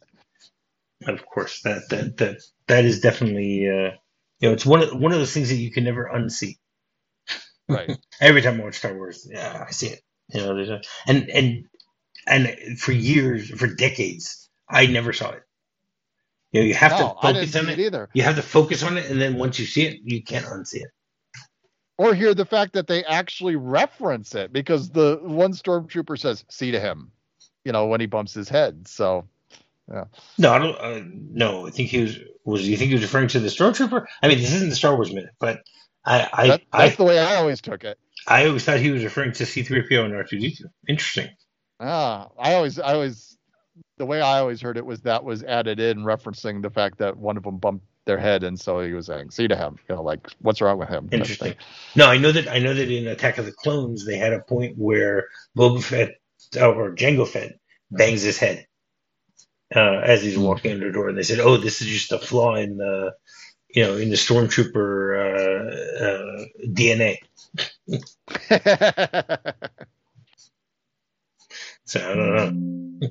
Of 1.05 1.25
course. 1.25 1.61
That 1.63 1.89
that 1.89 2.17
that 2.17 2.37
that 2.67 2.85
is 2.85 3.01
definitely 3.01 3.67
uh, 3.67 3.91
you 4.39 4.47
know 4.47 4.53
it's 4.53 4.65
one 4.65 4.81
of 4.81 4.97
one 4.97 5.11
of 5.11 5.19
those 5.19 5.33
things 5.33 5.49
that 5.49 5.55
you 5.55 5.69
can 5.69 5.83
never 5.83 6.09
unsee. 6.13 6.57
Right. 7.67 7.97
Every 8.21 8.41
time 8.41 8.59
I 8.59 8.63
watch 8.65 8.77
Star 8.77 8.93
Wars, 8.93 9.27
yeah, 9.29 9.65
I 9.67 9.71
see 9.71 9.87
it. 9.87 10.01
You 10.33 10.41
know, 10.41 10.55
there's 10.55 10.69
a, 10.69 10.81
and 11.07 11.29
and 11.29 11.65
and 12.27 12.79
for 12.79 12.91
years, 12.91 13.49
for 13.49 13.67
decades, 13.67 14.49
I 14.69 14.87
never 14.87 15.13
saw 15.13 15.31
it. 15.31 15.43
You 16.51 16.61
know, 16.61 16.67
you 16.67 16.73
have 16.75 16.91
no, 16.91 16.97
to 16.97 17.21
focus 17.21 17.55
on 17.55 17.69
it. 17.69 17.79
it. 17.79 17.85
Either. 17.85 18.09
You 18.13 18.23
have 18.23 18.35
to 18.35 18.41
focus 18.41 18.83
on 18.83 18.97
it, 18.97 19.09
and 19.09 19.19
then 19.19 19.37
once 19.37 19.59
you 19.59 19.65
see 19.65 19.85
it, 19.85 19.99
you 20.03 20.23
can't 20.23 20.45
unsee 20.45 20.81
it 20.81 20.91
or 21.97 22.13
hear 22.13 22.33
the 22.33 22.45
fact 22.45 22.73
that 22.73 22.87
they 22.87 23.03
actually 23.03 23.55
reference 23.55 24.35
it 24.35 24.51
because 24.51 24.89
the 24.89 25.19
one 25.21 25.53
stormtrooper 25.53 26.19
says 26.19 26.43
"see 26.49 26.71
to 26.71 26.79
him," 26.79 27.11
you 27.63 27.71
know, 27.71 27.87
when 27.87 28.01
he 28.01 28.07
bumps 28.07 28.33
his 28.33 28.49
head. 28.49 28.87
So, 28.87 29.27
yeah. 29.91 30.05
No, 30.37 30.53
I 30.53 30.59
don't. 30.59 30.75
Uh, 30.79 31.01
no, 31.05 31.67
I 31.67 31.71
think 31.71 31.89
he 31.89 32.01
was. 32.01 32.19
Was 32.45 32.67
you 32.67 32.75
think 32.75 32.89
he 32.89 32.95
was 32.95 33.03
referring 33.03 33.29
to 33.29 33.39
the 33.39 33.47
stormtrooper? 33.47 34.05
I 34.21 34.27
mean, 34.27 34.39
this 34.39 34.53
isn't 34.53 34.69
the 34.69 34.75
Star 34.75 34.95
Wars 34.95 35.13
minute, 35.13 35.33
but 35.39 35.61
I, 36.05 36.29
I 36.33 36.47
that, 36.47 36.61
that's 36.71 36.93
I, 36.93 36.95
the 36.95 37.03
way 37.03 37.19
I 37.19 37.35
always 37.35 37.61
took 37.61 37.83
it. 37.83 37.97
I 38.27 38.47
always 38.47 38.63
thought 38.63 38.79
he 38.79 38.91
was 38.91 39.03
referring 39.03 39.33
to 39.33 39.45
C-3PO 39.45 40.05
and 40.05 40.13
R2D2. 40.13 40.61
Interesting. 40.87 41.29
Ah, 41.79 42.29
I 42.39 42.53
always, 42.55 42.79
I 42.79 42.93
always, 42.93 43.37
the 43.97 44.05
way 44.05 44.21
I 44.21 44.39
always 44.39 44.61
heard 44.61 44.77
it 44.77 44.85
was 44.85 45.01
that 45.01 45.23
was 45.23 45.43
added 45.43 45.79
in 45.79 45.99
referencing 45.99 46.61
the 46.61 46.69
fact 46.69 46.99
that 46.99 47.17
one 47.17 47.37
of 47.37 47.43
them 47.43 47.57
bumped 47.57 47.85
their 48.05 48.17
head, 48.17 48.43
and 48.43 48.59
so 48.59 48.81
he 48.81 48.93
was 48.93 49.07
saying, 49.07 49.31
"See 49.31 49.47
to 49.47 49.55
him," 49.55 49.77
you 49.87 49.95
know, 49.95 50.03
like 50.03 50.27
what's 50.39 50.61
wrong 50.61 50.77
with 50.77 50.89
him? 50.89 51.09
Interesting. 51.11 51.55
No, 51.95 52.07
I 52.07 52.17
know 52.17 52.31
that 52.31 52.47
I 52.47 52.59
know 52.59 52.73
that 52.73 52.91
in 52.91 53.07
Attack 53.07 53.37
of 53.37 53.45
the 53.45 53.51
Clones 53.51 54.05
they 54.05 54.17
had 54.17 54.33
a 54.33 54.41
point 54.41 54.77
where 54.77 55.27
Boba 55.57 55.81
Fett 55.81 56.15
or 56.61 56.95
Jango 56.95 57.27
Fett 57.27 57.57
bangs 57.91 58.21
his 58.21 58.37
head 58.37 58.67
uh, 59.75 59.99
as 60.03 60.21
he's 60.21 60.37
walking 60.37 60.73
under 60.73 60.87
the 60.87 60.93
door, 60.93 61.09
and 61.09 61.17
they 61.17 61.23
said, 61.23 61.39
"Oh, 61.39 61.57
this 61.57 61.81
is 61.81 61.87
just 61.87 62.11
a 62.11 62.19
flaw 62.19 62.55
in 62.55 62.77
the." 62.77 63.13
You 63.73 63.83
know, 63.83 63.95
in 63.97 64.09
the 64.09 64.15
stormtrooper 64.15 65.17
uh, 65.19 66.05
uh, 66.05 66.45
DNA. 66.67 67.17
so 71.85 71.99
I 71.99 72.15
don't 72.15 72.35
know 72.35 73.09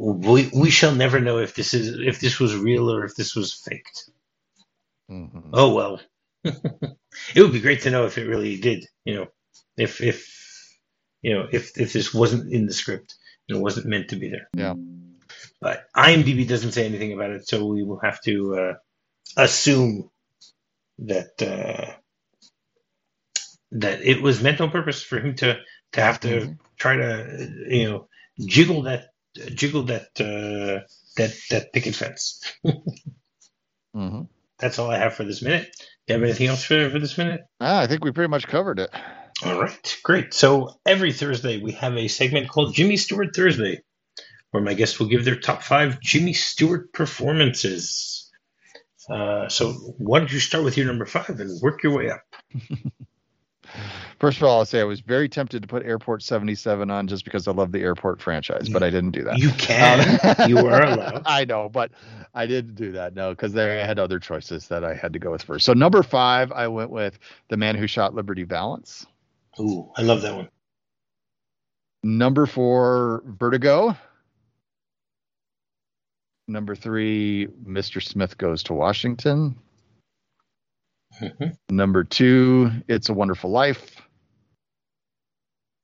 we 0.00 0.50
we 0.54 0.70
shall 0.70 0.94
never 0.94 1.20
know 1.20 1.38
if 1.38 1.54
this 1.54 1.74
is 1.74 1.98
if 1.98 2.20
this 2.20 2.40
was 2.40 2.56
real 2.56 2.90
or 2.90 3.04
if 3.04 3.14
this 3.16 3.36
was 3.36 3.52
faked. 3.52 4.10
Mm-hmm. 5.10 5.50
Oh 5.52 5.74
well, 5.74 6.00
it 6.44 6.96
would 7.36 7.52
be 7.52 7.60
great 7.60 7.82
to 7.82 7.90
know 7.90 8.06
if 8.06 8.16
it 8.16 8.26
really 8.26 8.58
did. 8.58 8.86
You 9.04 9.14
know, 9.14 9.26
if 9.76 10.00
if 10.00 10.78
you 11.20 11.34
know 11.34 11.46
if 11.52 11.78
if 11.78 11.92
this 11.92 12.14
wasn't 12.14 12.52
in 12.52 12.66
the 12.66 12.72
script 12.72 13.14
and 13.48 13.58
it 13.58 13.60
wasn't 13.60 13.86
meant 13.86 14.08
to 14.08 14.16
be 14.16 14.30
there. 14.30 14.48
Yeah. 14.54 14.74
But 15.60 15.84
IMDb 15.94 16.48
doesn't 16.48 16.72
say 16.72 16.86
anything 16.86 17.12
about 17.12 17.30
it, 17.30 17.48
so 17.48 17.66
we 17.66 17.82
will 17.82 18.00
have 18.00 18.20
to 18.22 18.58
uh, 18.58 18.74
assume 19.36 20.10
that 21.00 21.42
uh, 21.42 21.92
that 23.72 24.02
it 24.02 24.22
was 24.22 24.42
meant 24.42 24.60
on 24.60 24.70
purpose 24.70 25.02
for 25.02 25.18
him 25.18 25.34
to 25.36 25.58
to 25.92 26.00
have 26.00 26.20
to 26.20 26.28
mm-hmm. 26.28 26.52
try 26.76 26.96
to 26.96 27.52
you 27.68 27.90
know 27.90 28.08
jiggle 28.38 28.82
that 28.82 29.08
jiggle 29.54 29.84
that 29.84 30.08
uh, 30.20 30.86
that 31.16 31.36
that 31.50 31.72
picket 31.72 31.94
fence. 31.94 32.42
mm-hmm. 32.66 34.22
That's 34.58 34.78
all 34.78 34.90
I 34.90 34.98
have 34.98 35.14
for 35.14 35.24
this 35.24 35.42
minute. 35.42 35.74
Do 36.06 36.14
you 36.14 36.20
have 36.20 36.22
anything 36.22 36.48
else 36.48 36.64
for, 36.64 36.90
for 36.90 36.98
this 36.98 37.16
minute? 37.16 37.42
Ah, 37.60 37.80
I 37.80 37.86
think 37.86 38.04
we 38.04 38.12
pretty 38.12 38.28
much 38.28 38.46
covered 38.46 38.78
it. 38.78 38.90
All 39.42 39.60
right, 39.60 39.96
great. 40.02 40.34
So 40.34 40.78
every 40.84 41.12
Thursday 41.12 41.62
we 41.62 41.72
have 41.72 41.96
a 41.96 42.08
segment 42.08 42.48
called 42.48 42.74
Jimmy 42.74 42.98
Stewart 42.98 43.34
Thursday, 43.34 43.82
where 44.50 44.62
my 44.62 44.74
guests 44.74 44.98
will 44.98 45.06
give 45.06 45.24
their 45.24 45.36
top 45.36 45.62
five 45.62 46.00
Jimmy 46.00 46.32
Stewart 46.32 46.92
performances. 46.92 48.30
Uh, 49.08 49.48
so 49.48 49.72
why 49.98 50.18
don't 50.18 50.32
you 50.32 50.40
start 50.40 50.64
with 50.64 50.76
your 50.76 50.86
number 50.86 51.06
five 51.06 51.40
and 51.40 51.60
work 51.60 51.82
your 51.82 51.96
way 51.96 52.10
up? 52.10 52.22
First 54.18 54.36
of 54.36 54.42
all, 54.44 54.58
I'll 54.58 54.64
say 54.66 54.80
I 54.80 54.84
was 54.84 55.00
very 55.00 55.28
tempted 55.28 55.62
to 55.62 55.68
put 55.68 55.82
Airport 55.84 56.22
77 56.22 56.90
on 56.90 57.06
just 57.06 57.24
because 57.24 57.48
I 57.48 57.52
love 57.52 57.72
the 57.72 57.80
Airport 57.80 58.20
franchise, 58.20 58.68
but 58.68 58.82
I 58.82 58.90
didn't 58.90 59.12
do 59.12 59.24
that. 59.24 59.38
You 59.38 59.50
can. 59.52 60.20
Um, 60.22 60.50
you 60.50 60.58
are 60.58 60.82
allowed. 60.82 61.22
I 61.26 61.46
know, 61.46 61.70
but 61.70 61.90
I 62.34 62.46
didn't 62.46 62.74
do 62.74 62.92
that. 62.92 63.14
No, 63.14 63.30
because 63.30 63.56
I 63.56 63.62
had 63.62 63.98
other 63.98 64.18
choices 64.18 64.68
that 64.68 64.84
I 64.84 64.94
had 64.94 65.14
to 65.14 65.18
go 65.18 65.30
with 65.30 65.42
first. 65.42 65.64
So 65.64 65.72
number 65.72 66.02
five, 66.02 66.52
I 66.52 66.68
went 66.68 66.90
with 66.90 67.18
The 67.48 67.56
Man 67.56 67.76
Who 67.76 67.86
Shot 67.86 68.14
Liberty 68.14 68.42
Valance. 68.42 69.06
Ooh, 69.58 69.90
I 69.96 70.02
love 70.02 70.20
that 70.22 70.34
one. 70.34 70.50
Number 72.02 72.44
four, 72.44 73.22
Vertigo. 73.24 73.96
Number 76.50 76.74
three, 76.74 77.46
Mr. 77.64 78.02
Smith 78.02 78.36
Goes 78.36 78.64
to 78.64 78.74
Washington. 78.74 79.56
Mm-hmm. 81.20 81.76
Number 81.76 82.02
two, 82.02 82.72
It's 82.88 83.08
a 83.08 83.14
Wonderful 83.14 83.50
Life. 83.50 84.02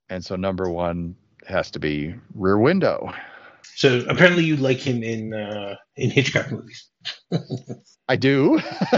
And 0.08 0.24
so 0.24 0.34
number 0.34 0.68
one 0.68 1.14
has 1.46 1.70
to 1.70 1.78
be 1.78 2.16
Rear 2.34 2.58
Window. 2.58 3.12
So 3.76 4.04
apparently 4.08 4.44
you 4.44 4.56
like 4.56 4.78
him 4.78 5.04
in 5.04 5.34
uh, 5.34 5.76
in 5.94 6.10
Hitchcock 6.10 6.50
movies. 6.50 6.88
I 8.08 8.16
do. 8.16 8.58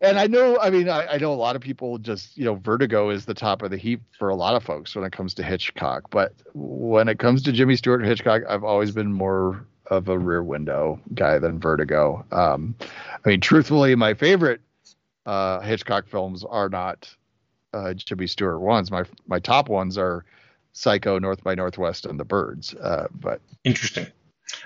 and 0.00 0.18
I 0.18 0.26
know, 0.26 0.58
I 0.58 0.70
mean, 0.70 0.88
I, 0.88 1.06
I, 1.06 1.18
know 1.18 1.32
a 1.32 1.34
lot 1.34 1.56
of 1.56 1.62
people 1.62 1.98
just, 1.98 2.36
you 2.36 2.44
know, 2.44 2.54
Vertigo 2.54 3.10
is 3.10 3.24
the 3.24 3.34
top 3.34 3.62
of 3.62 3.70
the 3.70 3.76
heap 3.76 4.00
for 4.18 4.28
a 4.28 4.34
lot 4.34 4.54
of 4.54 4.62
folks 4.62 4.94
when 4.94 5.04
it 5.04 5.12
comes 5.12 5.34
to 5.34 5.42
Hitchcock. 5.42 6.10
But 6.10 6.32
when 6.54 7.08
it 7.08 7.18
comes 7.18 7.42
to 7.42 7.52
Jimmy 7.52 7.76
Stewart 7.76 8.00
and 8.00 8.08
Hitchcock, 8.08 8.42
I've 8.48 8.64
always 8.64 8.92
been 8.92 9.12
more 9.12 9.66
of 9.90 10.08
a 10.08 10.18
rear 10.18 10.42
window 10.42 11.00
guy 11.14 11.38
than 11.38 11.58
Vertigo. 11.58 12.24
Um, 12.32 12.74
I 13.24 13.28
mean, 13.28 13.40
truthfully, 13.40 13.94
my 13.94 14.14
favorite 14.14 14.60
uh, 15.24 15.60
Hitchcock 15.60 16.08
films 16.08 16.44
are 16.44 16.68
not 16.68 17.14
uh, 17.72 17.94
Jimmy 17.94 18.26
Stewart 18.26 18.60
ones. 18.60 18.90
My 18.90 19.04
my 19.26 19.38
top 19.38 19.68
ones 19.68 19.98
are 19.98 20.24
Psycho, 20.72 21.18
North 21.18 21.42
by 21.42 21.54
Northwest, 21.54 22.06
and 22.06 22.18
The 22.18 22.24
Birds. 22.24 22.74
Uh, 22.74 23.08
but 23.12 23.40
interesting. 23.64 24.06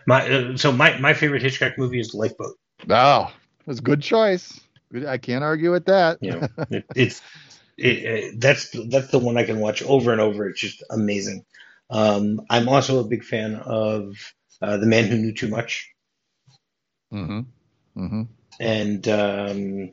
My 0.06 0.28
uh, 0.28 0.56
so 0.56 0.72
my 0.72 0.98
my 0.98 1.14
favorite 1.14 1.42
Hitchcock 1.42 1.78
movie 1.78 2.00
is 2.00 2.14
Lifeboat. 2.14 2.56
Oh, 2.88 3.32
that's 3.66 3.78
a 3.78 3.82
good 3.82 4.02
choice. 4.02 4.60
I 5.06 5.18
can't 5.18 5.44
argue 5.44 5.70
with 5.70 5.86
that. 5.86 6.18
know, 6.32 6.48
it, 6.70 6.84
it's 6.94 7.22
it, 7.78 7.98
it, 7.98 8.40
that's 8.40 8.74
that's 8.88 9.10
the 9.10 9.18
one 9.18 9.36
I 9.36 9.44
can 9.44 9.60
watch 9.60 9.82
over 9.82 10.12
and 10.12 10.20
over. 10.20 10.48
It's 10.48 10.60
just 10.60 10.82
amazing. 10.90 11.44
Um, 11.90 12.42
I'm 12.50 12.68
also 12.68 13.00
a 13.00 13.04
big 13.04 13.24
fan 13.24 13.56
of 13.56 14.14
uh, 14.62 14.76
The 14.76 14.86
Man 14.86 15.04
Who 15.04 15.16
Knew 15.16 15.32
Too 15.32 15.48
Much. 15.48 15.90
Mm-hmm. 17.12 17.40
Mm-hmm. 18.00 18.22
and 18.60 19.08
um, 19.08 19.92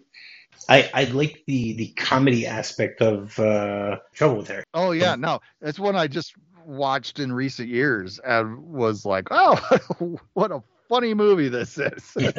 I 0.70 0.90
I 0.94 1.04
like 1.06 1.44
the 1.48 1.74
the 1.74 1.88
comedy 1.94 2.46
aspect 2.46 3.02
of 3.02 3.38
uh, 3.40 3.98
Trouble 4.14 4.38
with 4.38 4.48
Harry. 4.50 4.64
Oh 4.74 4.92
yeah, 4.92 5.16
no, 5.16 5.40
it's 5.62 5.80
one 5.80 5.96
I 5.96 6.08
just 6.08 6.36
watched 6.66 7.20
in 7.20 7.32
recent 7.32 7.70
years 7.70 8.20
and 8.20 8.60
was 8.60 9.06
like, 9.06 9.30
oh, 9.32 9.58
what 10.34 10.52
a 10.52 10.62
funny 10.90 11.14
movie 11.14 11.50
this 11.50 11.78
is. 11.78 12.16
Yeah, 12.18 12.32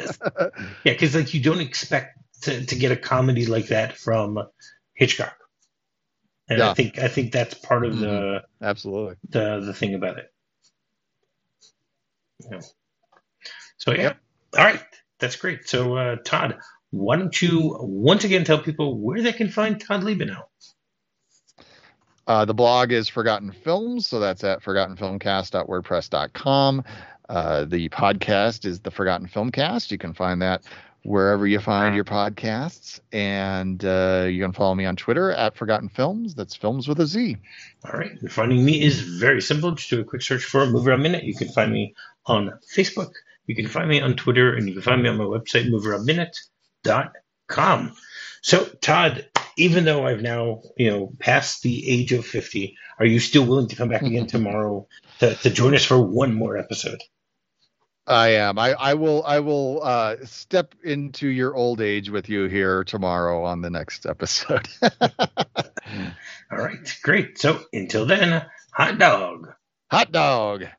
because 0.83 1.15
like 1.15 1.33
you 1.33 1.41
don't 1.41 1.61
expect 1.61 2.17
to, 2.43 2.65
to 2.65 2.75
get 2.75 2.91
a 2.91 2.97
comedy 2.97 3.45
like 3.45 3.67
that 3.67 3.97
from 3.97 4.39
Hitchcock, 4.93 5.35
and 6.47 6.61
I 6.61 6.73
think 6.73 6.99
I 6.99 7.07
think 7.07 7.31
that's 7.31 7.53
part 7.55 7.85
of 7.85 7.99
the 7.99 8.43
Absolutely. 8.61 9.15
the 9.27 9.59
the 9.59 9.73
thing 9.73 9.95
about 9.95 10.19
it. 10.19 10.31
Yeah. 12.39 12.61
So 13.77 13.93
yeah, 13.93 14.13
all 14.57 14.65
right, 14.65 14.81
that's 15.19 15.35
great. 15.35 15.67
So 15.67 15.95
uh, 15.95 16.15
Todd, 16.23 16.57
why 16.91 17.17
don't 17.17 17.39
you 17.41 17.77
once 17.79 18.23
again 18.23 18.43
tell 18.43 18.59
people 18.59 18.97
where 18.97 19.21
they 19.21 19.33
can 19.33 19.49
find 19.49 19.79
Todd 19.79 20.01
Liebenow? 20.01 20.43
Uh, 22.27 22.45
the 22.45 22.53
blog 22.53 22.91
is 22.91 23.09
Forgotten 23.09 23.51
Films, 23.51 24.05
so 24.07 24.19
that's 24.19 24.43
at 24.43 24.61
forgottenfilmcast.wordpress.com. 24.61 26.83
Uh, 27.27 27.65
the 27.65 27.89
podcast 27.89 28.65
is 28.65 28.81
the 28.81 28.91
Forgotten 28.91 29.27
Filmcast. 29.27 29.89
You 29.91 29.97
can 29.97 30.13
find 30.13 30.41
that 30.41 30.63
wherever 31.03 31.47
you 31.47 31.59
find 31.59 31.95
your 31.95 32.05
podcasts, 32.05 32.99
and 33.11 33.83
uh, 33.85 34.27
you 34.29 34.43
can 34.43 34.53
follow 34.53 34.75
me 34.75 34.85
on 34.85 34.95
Twitter 34.95 35.31
at 35.31 35.55
Forgotten 35.55 35.89
Films. 35.89 36.35
That's 36.35 36.55
films 36.55 36.87
with 36.87 36.99
a 36.99 37.05
Z. 37.05 37.37
All 37.85 37.99
right. 37.99 38.11
Finding 38.29 38.63
me 38.63 38.81
is 38.81 39.01
very 39.01 39.41
simple. 39.41 39.71
Just 39.71 39.89
do 39.89 40.01
a 40.01 40.03
quick 40.03 40.21
search 40.21 40.43
for 40.43 40.65
MovieRob 40.65 41.01
Minute. 41.01 41.23
You 41.23 41.35
can 41.35 41.49
find 41.49 41.71
me 41.71 41.95
on 42.25 42.51
Facebook. 42.75 43.11
You 43.47 43.55
can 43.55 43.67
find 43.67 43.89
me 43.89 44.01
on 44.01 44.15
Twitter, 44.15 44.53
and 44.53 44.67
you 44.67 44.73
can 44.73 44.83
find 44.83 45.01
me 45.01 45.09
on 45.09 45.17
my 45.17 45.23
website, 45.23 45.69
moveraminute.com. 45.69 47.93
So, 48.41 48.65
Todd, 48.81 49.27
even 49.57 49.85
though 49.85 50.05
I've 50.05 50.21
now, 50.21 50.61
you 50.77 50.89
know, 50.89 51.11
passed 51.19 51.63
the 51.63 51.89
age 51.89 52.13
of 52.13 52.25
50, 52.25 52.77
are 52.99 53.05
you 53.05 53.19
still 53.19 53.45
willing 53.45 53.67
to 53.69 53.75
come 53.75 53.89
back 53.89 54.03
again 54.03 54.27
tomorrow 54.27 54.87
to, 55.19 55.35
to 55.35 55.49
join 55.49 55.75
us 55.75 55.85
for 55.85 55.99
one 55.99 56.33
more 56.33 56.57
episode? 56.57 57.01
I 58.09 58.29
am. 58.29 58.57
I, 58.57 58.73
I 58.73 58.93
will. 58.95 59.23
I 59.23 59.39
will 59.39 59.83
uh, 59.83 60.15
step 60.25 60.73
into 60.83 61.27
your 61.27 61.55
old 61.55 61.79
age 61.79 62.09
with 62.09 62.27
you 62.27 62.45
here 62.45 62.83
tomorrow 62.83 63.43
on 63.43 63.61
the 63.61 63.69
next 63.69 64.07
episode. 64.07 64.67
All 64.81 66.57
right. 66.57 66.97
Great. 67.03 67.37
So, 67.37 67.61
until 67.71 68.07
then, 68.07 68.45
hot 68.73 68.97
dog. 68.97 69.53
Hot 69.91 70.11
dog. 70.11 70.63